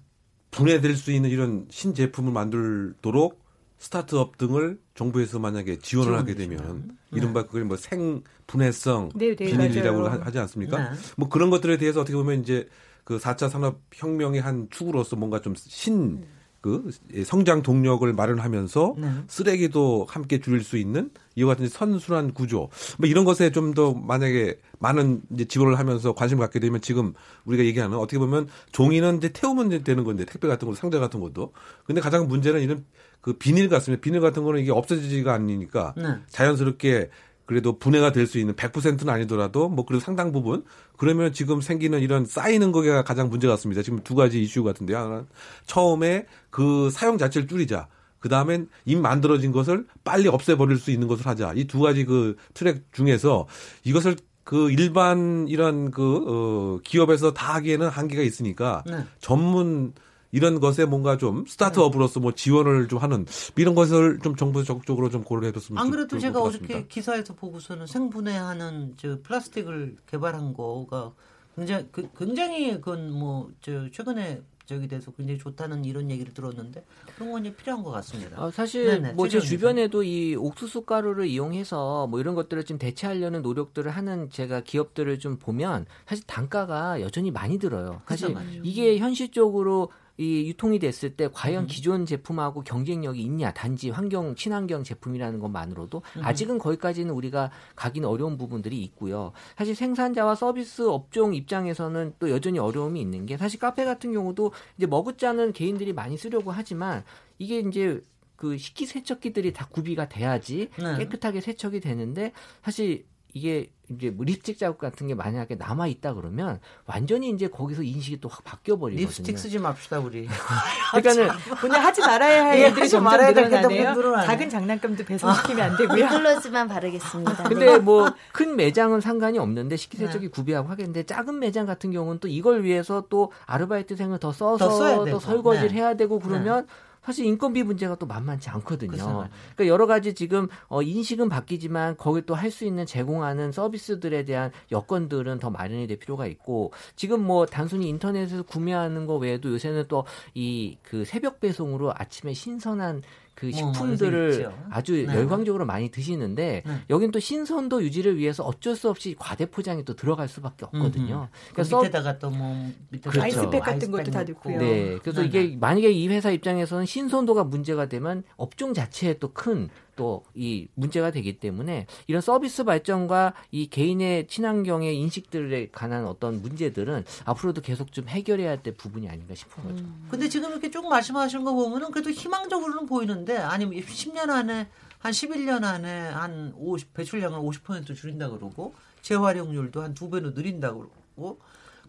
[0.51, 3.41] 분해될 수 있는 이런 신제품을 만들도록
[3.83, 6.97] 스타트업 등을 정부에서 만약에 지원을 하게 되면 주면.
[7.11, 10.21] 이른바 그걸 뭐 생분해성 네, 네, 비닐이라고 맞아요.
[10.21, 10.77] 하- 하지 않습니까?
[10.91, 10.97] 네.
[11.17, 12.67] 뭐 그런 것들에 대해서 어떻게 보면 이제
[13.03, 16.23] 그 4차 산업 혁명의 한 축으로서 뭔가 좀신
[16.61, 16.89] 그
[17.25, 19.11] 성장 동력을 마련하면서 네.
[19.27, 24.59] 쓰레기도 함께 줄일 수 있는 이와 같은 선순환 구조 뭐 이런 것에 좀 더 만약에
[24.79, 27.13] 많은 이제 지원을 하면서 관심을 갖게 되면 지금
[27.43, 31.51] 우리가 얘기하는 어떻게 보면 종이는 이제 태우면 되는 건데 택배 같은 거 상자 같은 것도
[31.85, 32.85] 근데 가장 문제는 이런
[33.23, 36.07] 그 비닐 같습니다 비닐 같은 거는 이게 없어지지가 않으니까 네.
[36.27, 37.09] 자연스럽게
[37.45, 40.63] 그래도 분해가 될 수 있는 100%는 아니더라도 뭐 그래도 상당 부분
[40.97, 43.81] 그러면 지금 생기는 이런 쌓이는 거가 가장 문제 같습니다.
[43.81, 44.97] 지금 두 가지 이슈 같은데요.
[44.97, 45.25] 하나는
[45.65, 47.87] 처음에 그 사용 자체를 줄이자.
[48.19, 51.53] 그 다음엔 이미 만들어진 것을 빨리 없애버릴 수 있는 것을 하자.
[51.55, 53.47] 이 두 가지 그 트랙 중에서
[53.83, 54.15] 이것을
[54.45, 59.03] 그 일반 이런 그, 어, 기업에서 다 하기에는 한계가 있으니까 네.
[59.19, 59.93] 전문
[60.33, 63.25] 이런 것에 뭔가 좀 스타트업으로서 뭐 지원을 좀 하는
[63.55, 66.87] 이런 것을 좀 정부에서 적극적으로 좀 고려해 줬으면 안 좋- 그래도 제가 것 어저께.
[66.89, 71.13] 기사에서 보고서는 생분해하는 저 플라스틱을 개발한 거가
[71.55, 76.85] 굉장히 그, 굉장히 그건 뭐 저 최근에 저기 돼서 굉장히 좋다는 이런 얘기를 들었는데
[77.17, 78.41] 그런 건 필요한 것 같습니다.
[78.41, 83.91] 어, 사실 뭐 제 주변에도 이 옥수수 가루를 이용해서 뭐 이런 것들을 좀 대체하려는 노력들을
[83.91, 88.01] 하는 제가 기업들을 좀 보면 사실 단가가 여전히 많이 들어요.
[88.07, 88.61] 사실 그죠, 맞아요.
[88.63, 91.29] 이게 현실적으로 이 유통이 됐을 때 음.
[91.33, 96.23] 과연 기존 제품하고 경쟁력이 있냐 단지 환경 친환경 제품이라는 것만으로도 음.
[96.23, 99.31] 아직은 거기까지는 우리가 가기는 어려운 부분들이 있고요.
[99.57, 104.85] 사실 생산자와 서비스 업종 입장에서는 또 여전히 어려움이 있는 게 사실 카페 같은 경우도 이제
[104.85, 107.03] 머그잔은 개인들이 많이 쓰려고 하지만
[107.39, 108.03] 이게 이제
[108.35, 110.97] 그 식기 세척기들이 다 구비가 돼야지 네.
[110.97, 116.59] 깨끗하게 세척이 되는데 사실 이게 이제 뭐 립스틱 자국 같은 게 만약에 남아 있다 그러면
[116.85, 119.07] 완전히 이제 거기서 인식이 또 확 바뀌어 버리거든요.
[119.07, 120.27] 립스틱 쓰지 맙시다 우리.
[120.93, 124.25] 그러니까 오늘 하지 말아야 할 예, 일들이 점점 말아야 늘어나네.
[124.25, 125.95] 작은 장난감도 배송시키면 안 되고요.
[125.97, 127.43] 립글로즈만 바르겠습니다.
[127.49, 130.31] 근데 뭐 큰 매장은 상관이 없는데 식기세척기 네.
[130.31, 135.19] 구비하고 하겠는데 작은 매장 같은 경우는 또 이걸 위해서 또 아르바이트생을 더 써서 더 되고.
[135.19, 135.75] 설거지를 네.
[135.75, 136.67] 해야 되고 그러면
[137.03, 138.91] 사실 인건비 문제가 또 만만치 않거든요.
[138.91, 139.29] 말이에요.
[139.55, 144.51] 그러니까 여러 가지 지금 어 인식은 바뀌지만 거기 또 할 수 있는 제공하는 서비스들에 대한
[144.71, 150.05] 여건들은 더 마련이 될 필요가 있고 지금 뭐 단순히 인터넷에서 구매하는 거 외에도 요새는 또
[150.35, 153.01] 이 그 새벽 배송으로 아침에 신선한
[153.35, 154.53] 그 뭐, 뭐 식품들을 있죠.
[154.69, 155.15] 아주 네.
[155.15, 156.73] 열광적으로 많이 드시는데 네.
[156.89, 161.29] 여긴 또 신선도 유지를 위해서 어쩔 수 없이 과대 포장이 또 들어갈 수밖에 없거든요.
[161.49, 163.21] 그 그러니까 서- 밑에다가 또뭐 밑에 그렇죠.
[163.23, 164.59] 아이스팩 같은 것도 다 아이스팩 넣고요.
[164.59, 164.97] 네.
[165.01, 165.57] 그래서 네, 이게 네.
[165.59, 171.37] 만약에 이 회사 입장에서는 신선도가 문제가 되면 업종 자체에 또 큰 또 이 문제가 되기
[171.39, 178.61] 때문에 이런 서비스 발전과 이 개인의 친환경의 인식들에 관한 어떤 문제들은 앞으로도 계속 좀 해결해야
[178.61, 179.85] 될 부분이 아닌가 싶은 거죠.
[180.09, 184.67] 근데 지금 이렇게 쭉 말씀하시는 거 보면은 그래도 희망적으로는 보이는데 아니면 10년 안에
[184.99, 191.39] 한 11년 안에 한 50, 배출량을 50% 줄인다 그러고 재활용률도 한 두 배로 늘린다 그러고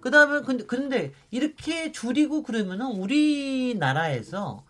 [0.00, 4.64] 그다음에 근데 근데 이렇게 줄이고 그러면은 우리나라에서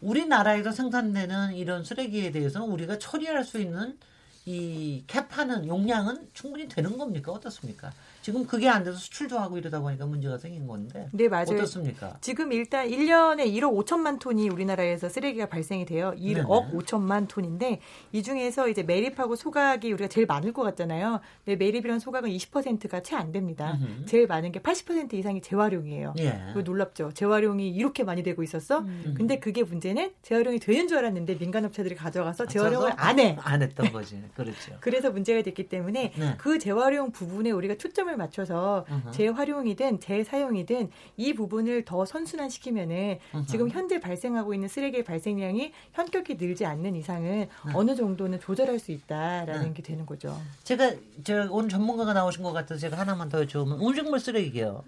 [0.00, 3.98] 우리나라에서 생산되는 이런 쓰레기에 대해서는 우리가 처리할 수 있는
[4.46, 7.32] 이 캡하는 용량은 충분히 되는 겁니까?
[7.32, 7.92] 어떻습니까?
[8.22, 11.08] 지금 그게 안 돼서 수출도 하고 이러다 보니까 문제가 생긴 건데.
[11.12, 11.44] 네, 맞아요.
[11.52, 12.16] 어떻습니까?
[12.20, 16.12] 지금 일단 1년에 1억 5천만 톤이 우리나라에서 쓰레기가 발생이 돼요.
[16.16, 16.72] 1억 네네.
[16.74, 17.80] 5천만 톤인데
[18.12, 21.20] 이 중에서 이제 매립하고 소각이 우리가 제일 많을 것 같잖아요.
[21.44, 23.76] 근데 매립이랑 소각은 20%가 채 안 됩니다.
[23.80, 24.06] 음흠.
[24.06, 26.14] 제일 많은 게 80% 이상이 재활용이에요.
[26.18, 26.40] 예.
[26.48, 27.12] 그거 놀랍죠.
[27.12, 28.84] 재활용이 이렇게 많이 되고 있었어.
[29.14, 33.36] 근데 그게 문제는 재활용이 되는 줄 알았는데 민간 업체들이 가져가서 재활용을 안 해.
[33.40, 34.22] 안 했던 거지.
[34.34, 34.76] 그렇죠.
[34.80, 36.34] 그래서 문제가 됐기 때문에 네.
[36.38, 39.10] 그 재활용 부분에 우리가 초점을 맞춰서 어허.
[39.10, 43.18] 재활용이든 재사용이든 이 부분을 더 선순환시키면은.
[43.46, 47.72] 지금 현재 발생하고 있는 쓰레기 발생량이 현격히 늘지 않는 이상은 네.
[47.74, 49.72] 어느 정도는 조절할 수 있다라는 네.
[49.74, 50.36] 게 되는 거죠.
[50.64, 50.92] 제가
[51.24, 54.84] 저 오늘 전문가가 나오신 것 같아서 제가 하나만 더 여쭤보면 음식물 쓰레기요.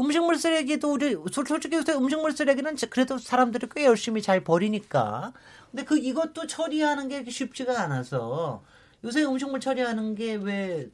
[0.00, 5.32] 음식물 쓰레기도 우리 솔- 솔직히 요새 음식물 쓰레기는 그래도 사람들이 꽤 열심히 잘 버리니까.
[5.70, 8.62] 근데 그 이것도 처리하는 게 쉽지가 않아서
[9.04, 10.88] 요새 음식물 처리하는 게왜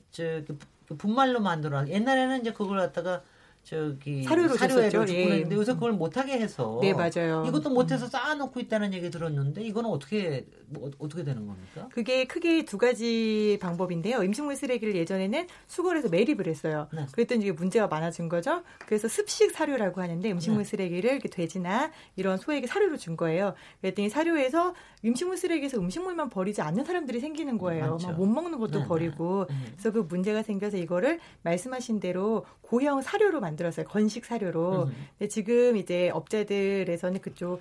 [0.47, 0.57] 부-
[0.97, 1.87] 분말로 만들어.
[1.89, 3.23] 옛날에는 이제 그걸 갖다가
[3.69, 4.57] 저기 사료로.
[4.57, 5.25] 줬고 예.
[5.25, 7.45] 그랬는데 요새 그걸 못하게 해서 네, 맞아요.
[7.47, 11.89] 이것도 못해서 쌓아놓고 있다는 얘기 들었는데 이거는 어떻게 뭐, 어떻게 되는 겁니까?
[11.93, 14.21] 그게 크게 두 가지 방법인데요.
[14.21, 16.89] 음식물 쓰레기를 예전에는 수거를 해서 매립을 했어요.
[16.95, 17.05] 네.
[17.13, 18.63] 그랬더니 이게 문제가 많아진 거죠.
[18.87, 20.71] 그래서 습식 사료라고 하는데 음식물 네.
[20.71, 23.53] 쓰레기를 이렇게 돼지나 이런 소에게 사료로 준 거예요.
[23.83, 27.91] 그랬더니 사료에서 음식물 쓰레기에서 음식물만 버리지 않는 사람들이 생기는 거예요.
[27.91, 28.09] 많죠.
[28.09, 28.89] 막못 먹는 것도 네, 네.
[28.89, 29.47] 버리고.
[29.51, 29.67] 음.
[29.73, 33.87] 그래서 그 문제가 생겨서 이거를 말씀하신 대로 고형 사료로 만들 었어요.
[33.87, 34.85] 건식 사료로.
[34.85, 34.93] 음.
[35.19, 37.61] 근데 지금 이제 업자들에서는 그쪽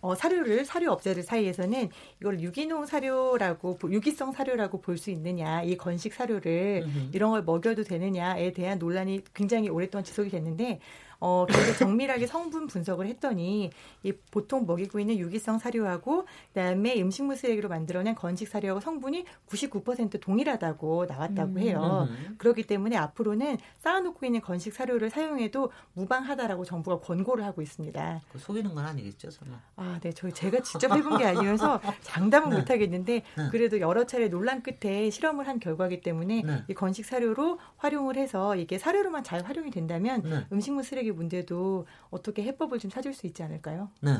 [0.00, 1.88] 어, 사료를 사료 업자들 사이에서는
[2.20, 7.08] 이걸 유기농 사료라고 보- 유기성 사료라고 볼 수 있느냐 이 건식 사료를 음흠.
[7.12, 10.78] 이런 걸 먹여도 되느냐에 대한 논란이 굉장히 오랫동안 지속이 됐는데
[11.20, 13.70] 어 그래서 정밀하게 성분 분석을 했더니
[14.04, 21.06] 이 보통 먹이고 있는 유기성 사료하고 그다음에 음식물 쓰레기로 만들어낸 건식 사료하고 성분이 99% 동일하다고
[21.06, 22.06] 나왔다고 해요.
[22.08, 22.34] 음.
[22.38, 28.20] 그렇기 때문에 앞으로는 쌓아놓고 있는 건식 사료를 사용해도 무방하다라고 정부가 권고를 하고 있습니다.
[28.30, 29.60] 그 속이는 건 아니겠죠, 설마.
[29.76, 30.12] 아, 네.
[30.12, 32.56] 저희 제가 직접 해본 게 아니어서 장담은 네.
[32.58, 33.48] 못 하겠는데 네.
[33.50, 36.64] 그래도 여러 차례 논란 끝에 실험을 한 결과이기 때문에 네.
[36.68, 40.46] 이 건식 사료로 활용을 해서 이게 사료로만 잘 활용이 된다면 네.
[40.52, 43.90] 음식물 쓰레기 문제도 어떻게 해법을 좀 찾을 수 있지 않을까요?
[44.00, 44.18] 네.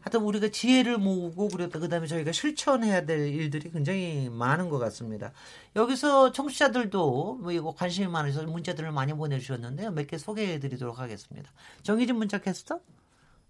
[0.00, 5.32] 하여튼 우리가 지혜를 모으고 그랬다 그다음에 저희가 실천해야 될 일들이 굉장히 많은 것 같습니다.
[5.76, 9.92] 여기서 청취자들도 뭐 이거 관심이 많으셔서 문자들을 많이 보내주셨는데요.
[9.92, 11.50] 몇 개 소개해드리도록 하겠습니다.
[11.82, 12.80] 정희진 문자 캐스터.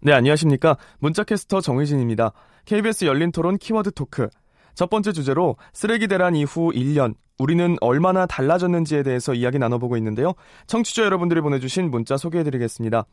[0.00, 0.76] 네, 안녕하십니까.
[0.98, 2.32] 문자캐스터 정의진입니다.
[2.66, 4.28] KBS 열린 토론 키워드 토크.
[4.74, 10.34] 첫 번째 주제로 쓰레기 대란 이후 1년, 우리는 얼마나 달라졌는지에 대해서 이야기 나눠보고 있는데요.
[10.66, 13.04] 청취자 여러분들이 보내주신 문자 소개해드리겠습니다.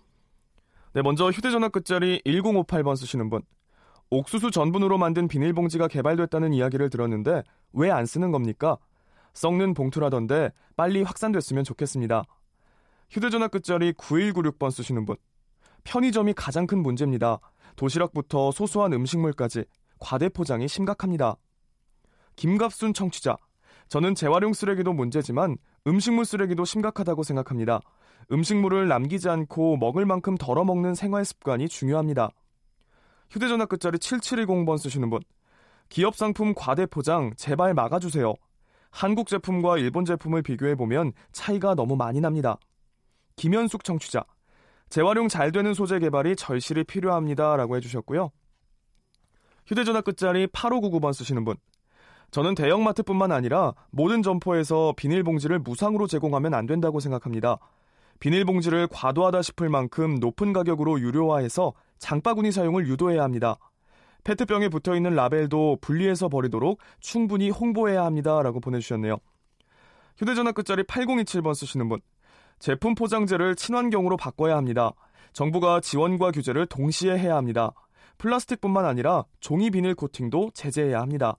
[0.93, 3.41] 네, 먼저 휴대전화 끝자리 1058번 쓰시는 분.
[4.09, 7.43] 옥수수 전분으로 만든 비닐봉지가 개발됐다는 이야기를 들었는데
[7.73, 8.77] 왜 안 쓰는 겁니까?
[9.33, 12.23] 썩는 봉투라던데 빨리 확산됐으면 좋겠습니다.
[13.09, 15.15] 휴대전화 끝자리 9196번 쓰시는 분.
[15.83, 17.39] 편의점이 가장 큰 문제입니다.
[17.75, 19.63] 도시락부터 소소한 음식물까지
[19.99, 21.37] 과대 포장이 심각합니다.
[22.35, 23.37] 김갑순 청취자.
[23.87, 25.57] 저는 재활용 쓰레기도 문제지만
[25.87, 27.81] 음식물 쓰레기도 심각하다고 생각합니다.
[28.31, 32.29] 음식물을 남기지 않고 먹을 만큼 덜어 먹는 생활 습관이 중요합니다.
[33.29, 35.21] 휴대전화 끝자리 7710번 쓰시는 분.
[35.89, 38.33] 기업 상품 과대 포장 제발 막아주세요.
[38.91, 42.57] 한국 제품과 일본 제품을 비교해보면 차이가 너무 많이 납니다.
[43.35, 44.23] 김현숙 청취자.
[44.89, 47.55] 재활용 잘 되는 소재 개발이 절실히 필요합니다.
[47.55, 48.31] 라고 해주셨고요.
[49.65, 51.55] 휴대전화 끝자리 8599번 쓰시는 분.
[52.31, 57.57] 저는 대형마트뿐만 아니라 모든 점포에서 비닐봉지를 무상으로 제공하면 안 된다고 생각합니다.
[58.19, 63.57] 비닐봉지를 과도하다 싶을 만큼 높은 가격으로 유료화해서 장바구니 사용을 유도해야 합니다.
[64.23, 68.41] 페트병에 붙어 있는 라벨도 분리해서 버리도록 충분히 홍보해야 합니다.
[68.41, 69.17] 라고 보내주셨네요.
[70.17, 71.99] 휴대전화 끝자리 8027번 쓰시는 분.
[72.59, 74.91] 제품 포장재를 친환경으로 바꿔야 합니다.
[75.33, 77.71] 정부가 지원과 규제를 동시에 해야 합니다.
[78.19, 81.35] 플라스틱뿐만 아니라 종이 비닐 코팅도 제재해야 합니다.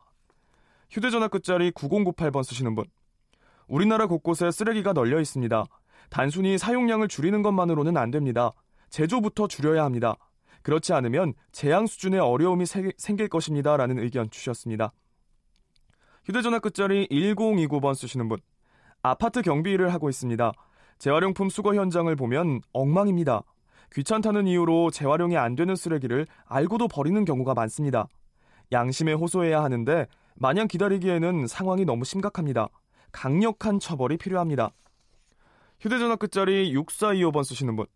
[0.93, 2.84] 휴대전화 끝자리 9098번 쓰시는 분.
[3.66, 5.64] 우리나라 곳곳에 쓰레기가 널려 있습니다.
[6.11, 8.51] 단순히 사용량을 줄이는 것만으로는 안 됩니다.
[8.90, 10.16] 제조부터 줄여야 합니다.
[10.62, 13.76] 그렇지 않으면 재앙 수준의 어려움이 세- 생길 것입니다.
[13.76, 14.93] 라는 의견 주셨습니다.
[16.26, 18.38] 휴대전화 끝자리 1029번 쓰시는 분.
[19.03, 20.53] 아파트 경비 일을 하고 있습니다.
[20.99, 23.43] 재활용품 수거 현장을 보면 엉망입니다.
[23.93, 28.07] 귀찮다는 이유로 재활용이 안 되는 쓰레기를 알고도 버리는 경우가 많습니다.
[28.70, 30.07] 양심에 호소해야 하는데
[30.43, 32.68] 마냥 기다리기에는 상황이 너무 심각합니다.
[33.12, 34.72] 강력한 처벌이 필요합니다.
[35.78, 37.86] 휴대전화 끝자리 6425번 쓰시는 분.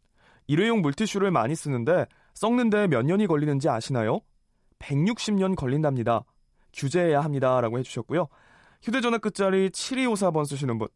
[0.47, 4.21] 일회용 물티슈를 많이 쓰는데 썩는데 몇 년이 걸리는지 아시나요?
[4.79, 6.23] 160년 걸린답니다.
[6.73, 8.29] 규제해야 합니다 라고 해주셨고요.
[8.81, 10.87] 휴대전화 끝자리 7254번 쓰시는 분.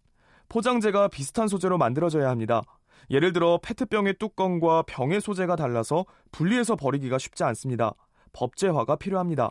[0.48, 2.62] 포장재가 비슷한 소재로 만들어져야 합니다.
[3.10, 7.94] 예를 들어 페트병의 뚜껑과 병의 소재가 달라서 분리해서 버리기가 쉽지 않습니다.
[8.34, 9.50] 법제화가 필요합니다.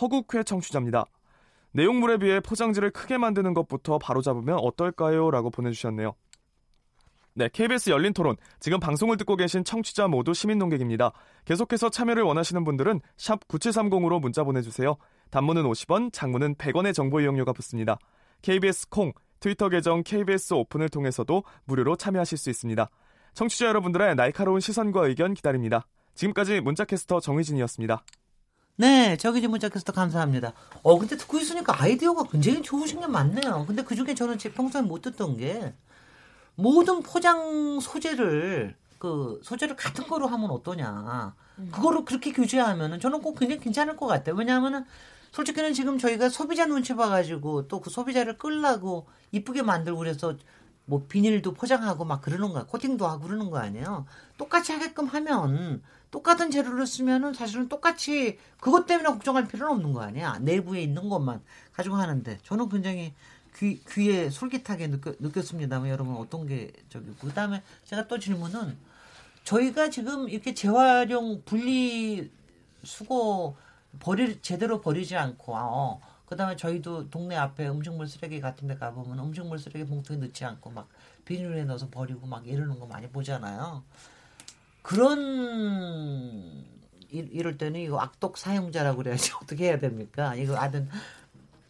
[0.00, 1.04] 허국회 청취자입니다.
[1.72, 5.30] 내용물에 비해 포장지를 크게 만드는 것부터 바로잡으면 어떨까요?
[5.30, 6.14] 라고 보내주셨네요.
[7.34, 8.36] 네, KBS 열린 토론.
[8.58, 11.12] 지금 방송을 듣고 계신 청취자 모두 시민 농객입니다.
[11.44, 14.96] 계속해서 참여를 원하시는 분들은 샵 9730으로 문자 보내주세요.
[15.30, 17.98] 단문은 50원, 장문은 100원의 정보 이용료가 붙습니다.
[18.42, 22.90] KBS 콩, 트위터 계정 KBS 오픈을 통해서도 무료로 참여하실 수 있습니다.
[23.34, 25.86] 청취자 여러분들의 날카로운 시선과 의견 기다립니다.
[26.14, 28.04] 지금까지 문자캐스터 정희진이었습니다.
[28.80, 30.54] 네, 저기 좀 문자캐스터 감사합니다.
[30.82, 33.66] 어, 근데 듣고 있으니까 아이디어가 굉장히 좋으신 게 많네요.
[33.66, 35.74] 근데 그 중에 저는 제 평소에 못 듣던 게
[36.54, 41.34] 모든 포장 소재를 그 소재를 같은 거로 하면 어떠냐.
[41.72, 44.34] 그거를 그렇게 규제하면은 저는 꼭 굉장히 괜찮을 것 같아요.
[44.34, 44.86] 왜냐하면은
[45.32, 50.36] 솔직히는 지금 저희가 소비자 눈치 봐가지고 또 그 소비자를 끌라고 이쁘게 만들고 그래서
[50.86, 52.64] 뭐 비닐도 포장하고 막 그러는 거야.
[52.64, 54.06] 코팅도 하고 그러는 거 아니에요.
[54.38, 60.38] 똑같이 하게끔 하면 똑같은 재료를 쓰면은 사실은 똑같이 그것 때문에 걱정할 필요는 없는 거 아니야.
[60.40, 61.40] 내부에 있는 것만
[61.72, 63.14] 가지고 하는데 저는 굉장히
[63.56, 68.76] 귀, 귀에 솔깃하게 느껴, 느꼈습니다만 여러분 어떤 게 저기 그 다음에 제가 또 질문은
[69.44, 72.30] 저희가 지금 이렇게 재활용 분리
[72.84, 73.56] 수거
[73.98, 79.58] 버릴 제대로 버리지 않고 어, 그다음에 저희도 동네 앞에 음식물 쓰레기 같은 데 가보면 음식물
[79.58, 80.88] 쓰레기 봉투에 넣지 않고 막
[81.24, 83.82] 비닐에 넣어서 버리고 막 이러는 거 많이 보잖아요.
[84.82, 86.64] 그런
[87.10, 90.34] 이, 이럴 때는 이거 악독 사용자라고 그래야지 어떻게 해야 됩니까?
[90.34, 90.88] 이거 아든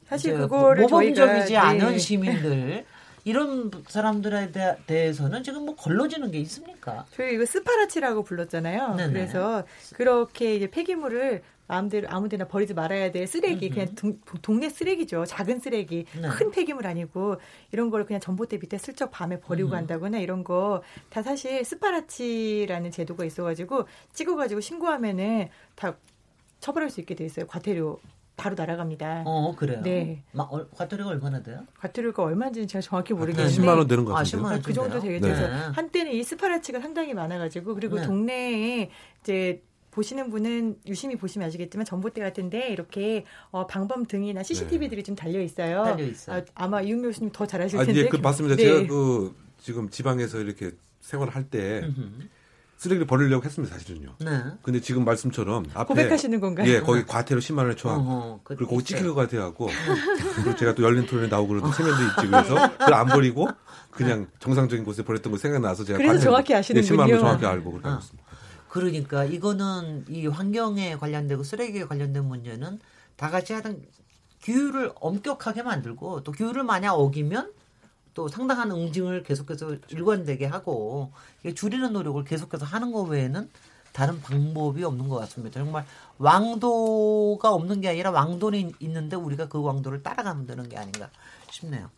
[0.07, 1.99] 사실 그거를 모범적이지 저희가, 않은 네.
[1.99, 2.85] 시민들
[3.25, 7.07] 이런 사람들에 대, 대해서는 지금 뭐 걸러지는 게 있습니까?
[7.15, 8.95] 저희 이거 스파라치라고 불렀잖아요.
[8.97, 9.13] 네네.
[9.13, 13.75] 그래서 그렇게 이제 폐기물을 마음대로 아무데나 버리지 말아야 될 쓰레기 음흠.
[13.75, 16.29] 그냥 동, 동네 쓰레기죠 작은 쓰레기 네.
[16.29, 17.37] 큰 폐기물 아니고
[17.71, 19.73] 이런 거를 그냥 전봇대 밑에 슬쩍 밤에 버리고 음.
[19.73, 25.97] 간다거나 이런 거 다 사실 쓰파라치라는 제도가 있어가지고 찍어가지고 신고하면은 다
[26.61, 28.01] 처벌할 수 있게 돼 있어요 과태료
[28.37, 29.25] 바로 날아갑니다.
[29.27, 29.83] 어 그래요.
[29.83, 30.23] 네.
[30.33, 31.61] 막 얼- 과태료가 얼마나 돼요?
[31.79, 34.41] 과태료가 얼마인지는 제가 정확히 모르겠는데 10만 원 되는 것 아, 같은데요.
[34.49, 34.99] 10만 원 그 정도?
[35.01, 35.27] 되겠죠.
[35.29, 35.35] 네.
[35.35, 38.07] 그래서 한때는 이 쓰파라치가 상당히 많아가지고 그리고 네.
[38.07, 38.91] 동네에
[39.21, 45.41] 이제 보시는 분은 유심히 보시면 아시겠지만 전봇대 같은데 이렇게 어, 방범 등이나 CCTV들이 좀 달려
[45.41, 45.85] 있어요.
[45.85, 46.43] 달려 있어요.
[46.55, 48.03] 아, 마 이윤 교수님 더 잘 아실 아, 텐데.
[48.03, 48.57] 예, 그 맞습니다.
[48.57, 48.63] 네.
[48.63, 52.29] 제가 그 지금 지방에서 이렇게 생활할 때 음흠.
[52.77, 54.15] 쓰레기를 버리려고 했습니다, 사실은요.
[54.21, 54.43] 네.
[54.63, 56.67] 근데 지금 말씀처럼 앞에 고백하시는 건가요?
[56.71, 57.97] 예, 거기 과태료 10만 원에 초과.
[57.97, 58.85] 어허, 그 그리고 거기.
[58.85, 59.69] 찍힐 것 같아갖고
[60.37, 63.49] 그리고 제가 또 열린 토론에 나오고 그러던 체면도 있지 그래서 그걸 안 버리고
[63.91, 66.97] 그냥 정상적인 곳에 버렸던 거 생각나서 제가 그래서 정확히 아시는군요.
[66.97, 67.93] 네, 10만 원 정확히 알고 그렇게 아.
[67.93, 68.30] 하고 있습니다.
[68.71, 72.79] 그러니까 이거는 이 환경에 관련되고 쓰레기에 관련된 문제는
[73.17, 73.85] 다 같이 하던
[74.43, 77.53] 규율을 엄격하게 만들고 또 규율을 만약 어기면
[78.15, 81.13] 또 상당한 응징을 계속해서 일관되게 하고
[81.55, 83.51] 줄이는 노력을 계속해서 하는 것 외에는
[83.93, 85.59] 다른 방법이 없는 것 같습니다.
[85.61, 85.85] 정말
[86.19, 91.11] 왕도가 없는 게 아니라 왕도는 있는데 우리가 그 왕도를 따라가면 되는 게 아닌가
[91.51, 91.91] 싶네요.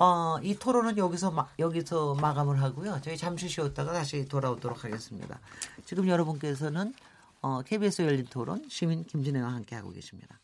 [0.00, 3.00] 어, 이 토론은 여기서 마, 여기서 마감을 하고요.
[3.02, 5.40] 저희 잠시 쉬었다가 다시 돌아오도록 하겠습니다.
[5.84, 6.94] 지금 여러분께서는
[7.42, 10.38] 어, KBS 열린 토론 시민 김진애와 함께 하고 계십니다.